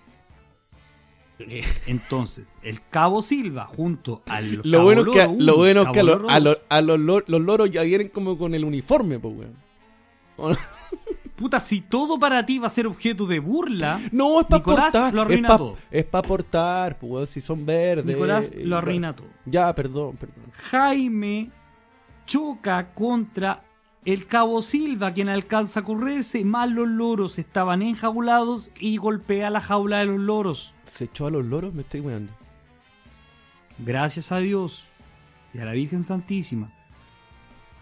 Entonces, 1.88 2.58
el 2.62 2.80
cabo 2.90 3.22
Silva 3.22 3.66
junto 3.66 4.22
al 4.28 4.56
Lo 4.64 4.64
cabo 4.64 4.84
bueno 4.84 5.02
es 5.02 5.08
que, 5.08 5.36
lo 5.44 5.58
bueno 5.58 5.82
es 5.82 5.88
que 5.90 6.00
a, 6.00 6.04
lo- 6.04 6.14
a 6.30 6.40
dos, 6.40 6.44
lo- 6.44 6.58
a 6.70 6.82
los, 6.82 7.00
los 7.28 7.42
loros 7.42 7.72
ya 7.72 7.82
vienen 7.82 8.10
como 8.10 8.38
con 8.38 8.54
el 8.54 8.64
uniforme, 8.64 9.20
pues, 9.20 9.34
weón. 10.38 10.58
Puta, 11.44 11.60
si 11.60 11.82
todo 11.82 12.18
para 12.18 12.46
ti 12.46 12.58
va 12.58 12.68
a 12.68 12.70
ser 12.70 12.88
objeto 12.88 13.26
de 13.28 13.40
burla, 13.40 14.00
No, 14.14 14.40
es 14.40 14.46
para 14.48 14.60
Nicolás 14.60 14.92
portar. 14.94 15.14
lo 15.14 15.22
arruina 15.24 15.42
es 15.42 15.52
para 15.52 15.58
todo. 15.58 15.78
Es 15.92 16.06
para 16.06 16.28
portar, 16.28 17.00
pues, 17.00 17.30
si 17.32 17.42
son 17.42 17.66
verdes. 17.66 18.06
Nicolás 18.06 18.54
eh, 18.54 18.64
lo 18.64 18.78
arruina 18.78 19.14
todo. 19.14 19.28
Ya, 19.46 19.76
perdón, 19.76 20.16
perdón. 20.16 20.46
Jaime 20.72 21.52
choca 22.26 22.94
contra 22.94 23.62
el 24.06 24.26
cabo 24.26 24.62
Silva, 24.62 25.12
quien 25.12 25.28
alcanza 25.28 25.82
a 25.82 25.84
correrse, 25.84 26.46
más 26.46 26.72
los 26.72 26.88
loros 26.88 27.38
estaban 27.38 27.82
enjaulados 27.82 28.72
y 28.80 28.96
golpea 28.96 29.50
la 29.50 29.60
jaula 29.60 30.00
de 30.00 30.06
los 30.06 30.22
loros. 30.22 30.74
¿Se 30.86 31.04
echó 31.04 31.28
a 31.28 31.32
los 31.32 31.44
loros? 31.44 31.74
Me 31.74 31.82
estoy 31.82 32.00
weando. 32.00 32.32
Gracias 33.80 34.32
a 34.32 34.38
Dios 34.38 34.88
y 35.54 35.60
a 35.60 35.66
la 35.66 35.74
Virgen 35.74 36.06
Santísima, 36.06 36.72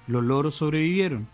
los 0.07 0.23
loros 0.23 0.55
sobrevivieron. 0.55 1.27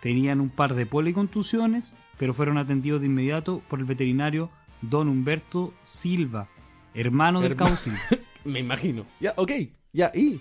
Tenían 0.00 0.40
un 0.40 0.50
par 0.50 0.74
de 0.74 0.86
policontusiones, 0.86 1.96
pero 2.18 2.34
fueron 2.34 2.58
atendidos 2.58 3.00
de 3.00 3.06
inmediato 3.06 3.62
por 3.68 3.78
el 3.78 3.84
veterinario 3.86 4.50
Don 4.82 5.08
Humberto 5.08 5.72
Silva, 5.86 6.48
hermano 6.94 7.40
del 7.40 7.52
Herma- 7.52 7.64
cabo 7.64 7.76
Silva. 7.76 7.98
Me 8.44 8.60
imagino. 8.60 9.04
Ya, 9.20 9.32
ok. 9.36 9.50
Ya, 9.92 10.12
y. 10.14 10.40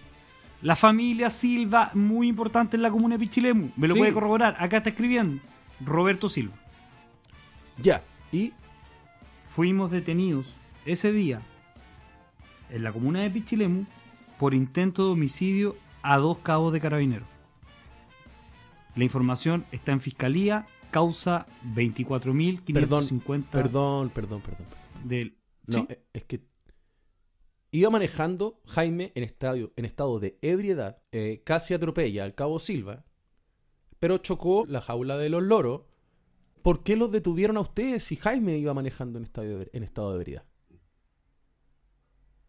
La 0.62 0.76
familia 0.76 1.30
Silva, 1.30 1.92
muy 1.94 2.28
importante 2.28 2.76
en 2.78 2.82
la 2.84 2.92
comuna 2.92 3.16
de 3.16 3.20
Pichilemu. 3.20 3.70
Me 3.76 3.88
lo 3.88 3.94
Sí. 3.94 4.00
puede 4.00 4.14
corroborar. 4.14 4.56
Acá 4.60 4.78
está 4.78 4.90
escribiendo. 4.90 5.42
Roberto 5.84 6.28
Silva. 6.30 6.54
Ya. 7.78 8.04
Y. 8.32 8.54
Fuimos 9.48 9.90
detenidos 9.92 10.56
ese 10.86 11.12
día 11.14 11.40
en 12.70 12.84
la 12.84 12.92
comuna 12.92 13.22
de 13.22 13.30
Pichilemu 13.30 13.86
por 14.38 14.54
intento 14.54 15.06
de 15.06 15.12
homicidio 15.14 15.76
a 16.04 16.18
dos 16.18 16.40
cabos 16.40 16.74
de 16.74 16.82
carabineros. 16.82 17.28
La 18.96 19.04
información 19.04 19.66
está 19.72 19.92
en 19.92 20.02
fiscalía, 20.02 20.66
causa 20.92 21.48
24.550 21.76 23.50
Perdón, 23.50 24.10
perdón, 24.10 24.42
perdón, 24.42 24.42
perdón. 24.42 24.68
del... 25.04 25.38
No, 25.68 25.80
¿Sí? 25.80 25.86
eh, 25.90 26.04
es 26.14 26.24
que. 26.26 26.46
Iba 27.72 27.90
manejando 27.90 28.62
Jaime 28.68 29.12
en, 29.16 29.24
estadio, 29.24 29.74
en 29.76 29.84
estado 29.86 30.20
de 30.20 30.38
ebriedad, 30.42 31.02
eh, 31.12 31.42
casi 31.44 31.74
atropella 31.74 32.24
al 32.24 32.34
cabo 32.36 32.60
Silva, 32.60 33.04
pero 34.00 34.20
chocó 34.20 34.66
la 34.68 34.80
jaula 34.80 35.18
de 35.18 35.30
los 35.30 35.44
loros. 35.44 35.82
¿Por 36.62 36.84
qué 36.84 36.96
los 36.96 37.12
detuvieron 37.12 37.58
a 37.58 37.62
ustedes 37.62 38.04
si 38.04 38.16
Jaime 38.16 38.58
iba 38.58 38.74
manejando 38.74 39.18
en, 39.18 39.24
estadio 39.26 39.58
de- 39.60 39.70
en 39.74 39.84
estado 39.84 40.12
de 40.12 40.16
ebriedad? 40.18 40.46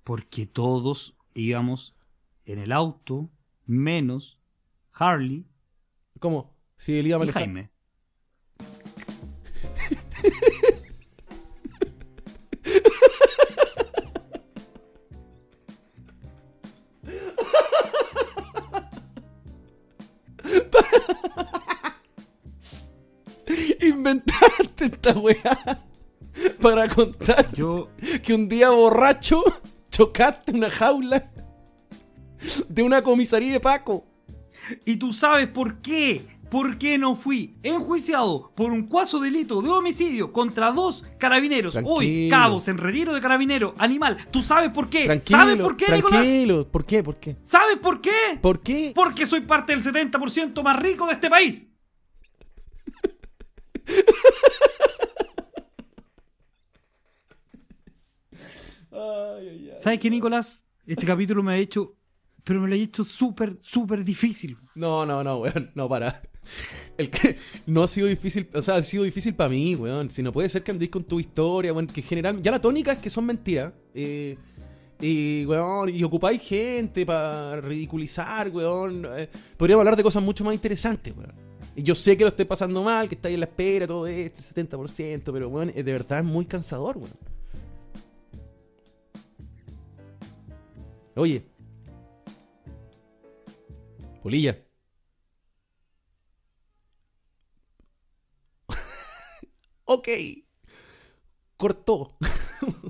Porque 0.05 0.47
todos 0.47 1.17
íbamos 1.35 1.97
en 2.45 2.59
el 2.61 2.71
auto, 2.71 3.31
menos 3.65 4.39
Harley 4.93 5.47
¿Cómo? 6.19 6.55
Si 6.77 6.99
él 6.99 7.07
iba. 7.07 7.25
Jaime. 7.33 7.71
Inventaste 23.81 24.87
esta 24.87 25.13
weá 25.19 25.85
para 26.61 26.89
contar 26.89 27.55
Yo 27.55 27.89
que 28.23 28.35
un 28.35 28.49
día 28.49 28.71
borracho 28.71 29.43
chocaste 29.91 30.53
una 30.53 30.71
jaula 30.71 31.31
de 32.69 32.83
una 32.83 33.03
comisaría 33.03 33.53
de 33.53 33.61
Paco. 33.61 34.05
¿Y 34.85 34.97
tú 34.97 35.13
sabes 35.13 35.49
por 35.49 35.81
qué? 35.81 36.27
¿Por 36.51 36.79
qué 36.79 36.97
no 36.97 37.17
fui 37.17 37.57
enjuiciado 37.63 38.53
por 38.55 38.71
un 38.71 38.87
cuaso 38.87 39.19
delito 39.19 39.61
de 39.63 39.69
homicidio 39.69 40.33
contra 40.33 40.71
dos 40.71 41.03
carabineros? 41.19 41.77
Hoy, 41.85 42.29
cabos, 42.31 42.69
enredero 42.69 43.13
de 43.13 43.21
carabinero, 43.21 43.75
animal. 43.79 44.17
¿Tú 44.31 44.43
sabes 44.43 44.71
por 44.71 44.89
qué? 44.89 45.21
¿Sabes 45.27 45.57
por 45.57 45.77
qué. 45.77 45.91
Nicolás? 45.91 46.67
¿Por 46.71 46.85
qué? 46.85 47.03
¿Por 47.03 47.19
qué? 47.19 47.37
¿Sabes 47.41 47.79
por 47.79 48.01
qué? 48.01 48.39
¿Por 48.41 48.63
qué? 48.63 48.93
Porque 48.95 49.27
soy 49.27 49.41
parte 49.41 49.75
del 49.75 49.83
70% 49.83 50.63
más 50.63 50.79
rico 50.79 51.07
de 51.07 51.15
este 51.15 51.29
país. 51.29 51.69
¿Sabes 59.79 60.01
qué, 60.01 60.11
Nicolás? 60.11 60.69
Este 60.87 61.05
capítulo 61.05 61.43
me 61.43 61.55
ha 61.55 61.59
hecho 61.59 61.95
pero 62.47 62.61
me 62.61 62.69
lo 62.69 62.77
ha 62.77 62.79
hecho 62.79 63.03
súper, 63.03 63.57
súper 63.61 64.05
difícil. 64.05 64.57
No, 64.77 65.05
no, 65.05 65.25
no, 65.25 65.39
weón. 65.39 65.73
No, 65.75 65.89
para. 65.89 66.23
El 66.97 67.11
que 67.11 67.37
no 67.67 67.83
ha 67.83 67.89
sido 67.89 68.07
difícil, 68.07 68.49
o 68.55 68.63
sea, 68.63 68.77
ha 68.77 68.83
sido 68.85 69.03
difícil 69.03 69.35
para 69.35 69.51
mí, 69.51 69.75
weón. 69.75 70.11
Si 70.13 70.23
no 70.23 70.33
puede 70.33 70.49
ser 70.49 70.63
que 70.63 70.71
andéis 70.71 70.93
con 70.93 71.03
tu 71.03 71.19
historia, 71.19 71.73
weón, 71.73 71.89
que 71.89 72.03
en 72.03 72.07
general. 72.07 72.41
Ya 72.41 72.53
la 72.53 72.61
tónica 72.61 72.93
es 72.93 72.99
que 73.01 73.11
son 73.11 73.27
mentiras. 73.27 73.73
Eh, 73.93 74.39
y, 75.01 75.45
weón, 75.45 75.89
y 75.89 76.05
ocupáis 76.05 76.41
gente 76.41 77.05
para 77.05 77.61
ridiculizar, 77.61 78.49
weón. 78.51 79.05
Eh, 79.17 79.29
podríamos 79.57 79.81
hablar 79.81 79.97
de 79.97 80.05
cosas 80.05 80.23
mucho 80.23 80.45
más 80.45 80.55
interesantes, 80.55 81.13
weón. 81.17 81.35
Y 81.75 81.83
yo 81.83 81.97
sé 81.97 82.17
que 82.17 82.23
lo 82.23 82.29
estoy 82.29 82.45
pasando 82.45 82.81
mal, 82.85 83.09
que 83.09 83.17
estáis 83.17 83.35
en 83.35 83.41
la 83.41 83.47
espera, 83.47 83.89
todo 83.89 84.07
esto, 84.07 84.39
el 84.39 84.69
70%, 84.69 85.33
pero, 85.33 85.49
weón, 85.49 85.71
eh, 85.71 85.83
de 85.83 85.93
verdad 85.93 86.21
es 86.21 86.25
muy 86.25 86.45
cansador, 86.45 86.97
weón. 86.97 87.11
Oye. 91.17 91.56
Polilla. 94.27 94.59
ok. 99.85 100.09
Cortó. 101.57 102.17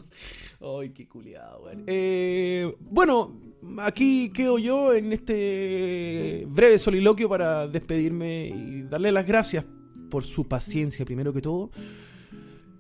Ay, 0.61 0.95
qué 0.95 1.07
culiado. 1.07 1.69
Eh, 1.87 2.75
bueno, 2.81 3.39
aquí 3.81 4.33
quedo 4.33 4.59
yo 4.59 4.95
en 4.95 5.13
este 5.13 6.47
breve 6.49 6.79
soliloquio 6.79 7.29
para 7.29 7.69
despedirme 7.69 8.47
y 8.49 8.83
darle 8.85 9.13
las 9.13 9.27
gracias 9.27 9.67
por 10.11 10.25
su 10.25 10.49
paciencia, 10.49 11.05
primero 11.05 11.35
que 11.35 11.43
todo. 11.43 11.71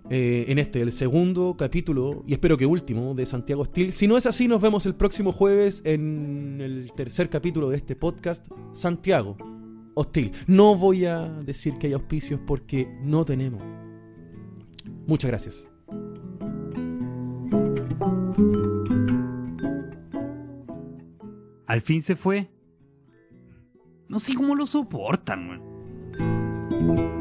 Eh, 0.08 0.46
en 0.48 0.58
este, 0.58 0.80
el 0.80 0.92
segundo 0.92 1.56
capítulo, 1.58 2.22
y 2.26 2.32
espero 2.32 2.56
que 2.56 2.66
último, 2.66 3.14
de 3.14 3.26
Santiago 3.26 3.64
Steel. 3.64 3.92
Si 3.92 4.06
no 4.06 4.16
es 4.16 4.26
así, 4.26 4.46
nos 4.46 4.62
vemos 4.62 4.86
el 4.86 4.94
próximo 4.94 5.32
jueves 5.32 5.82
en 5.84 6.60
el 6.60 6.92
tercer 6.94 7.28
capítulo 7.28 7.70
de 7.70 7.76
este 7.76 7.96
podcast, 7.96 8.46
Santiago 8.72 9.36
Hostil. 9.94 10.32
No 10.46 10.76
voy 10.76 11.06
a 11.06 11.28
decir 11.28 11.78
que 11.78 11.88
hay 11.88 11.92
auspicios 11.94 12.40
porque 12.46 12.88
no 13.02 13.24
tenemos. 13.24 13.62
Muchas 15.06 15.30
gracias. 15.30 15.68
Al 21.66 21.80
fin 21.80 22.00
se 22.00 22.14
fue. 22.14 22.48
No 24.08 24.20
sé 24.20 24.34
cómo 24.34 24.54
lo 24.54 24.66
soportan, 24.66 25.48
weón. 25.48 27.15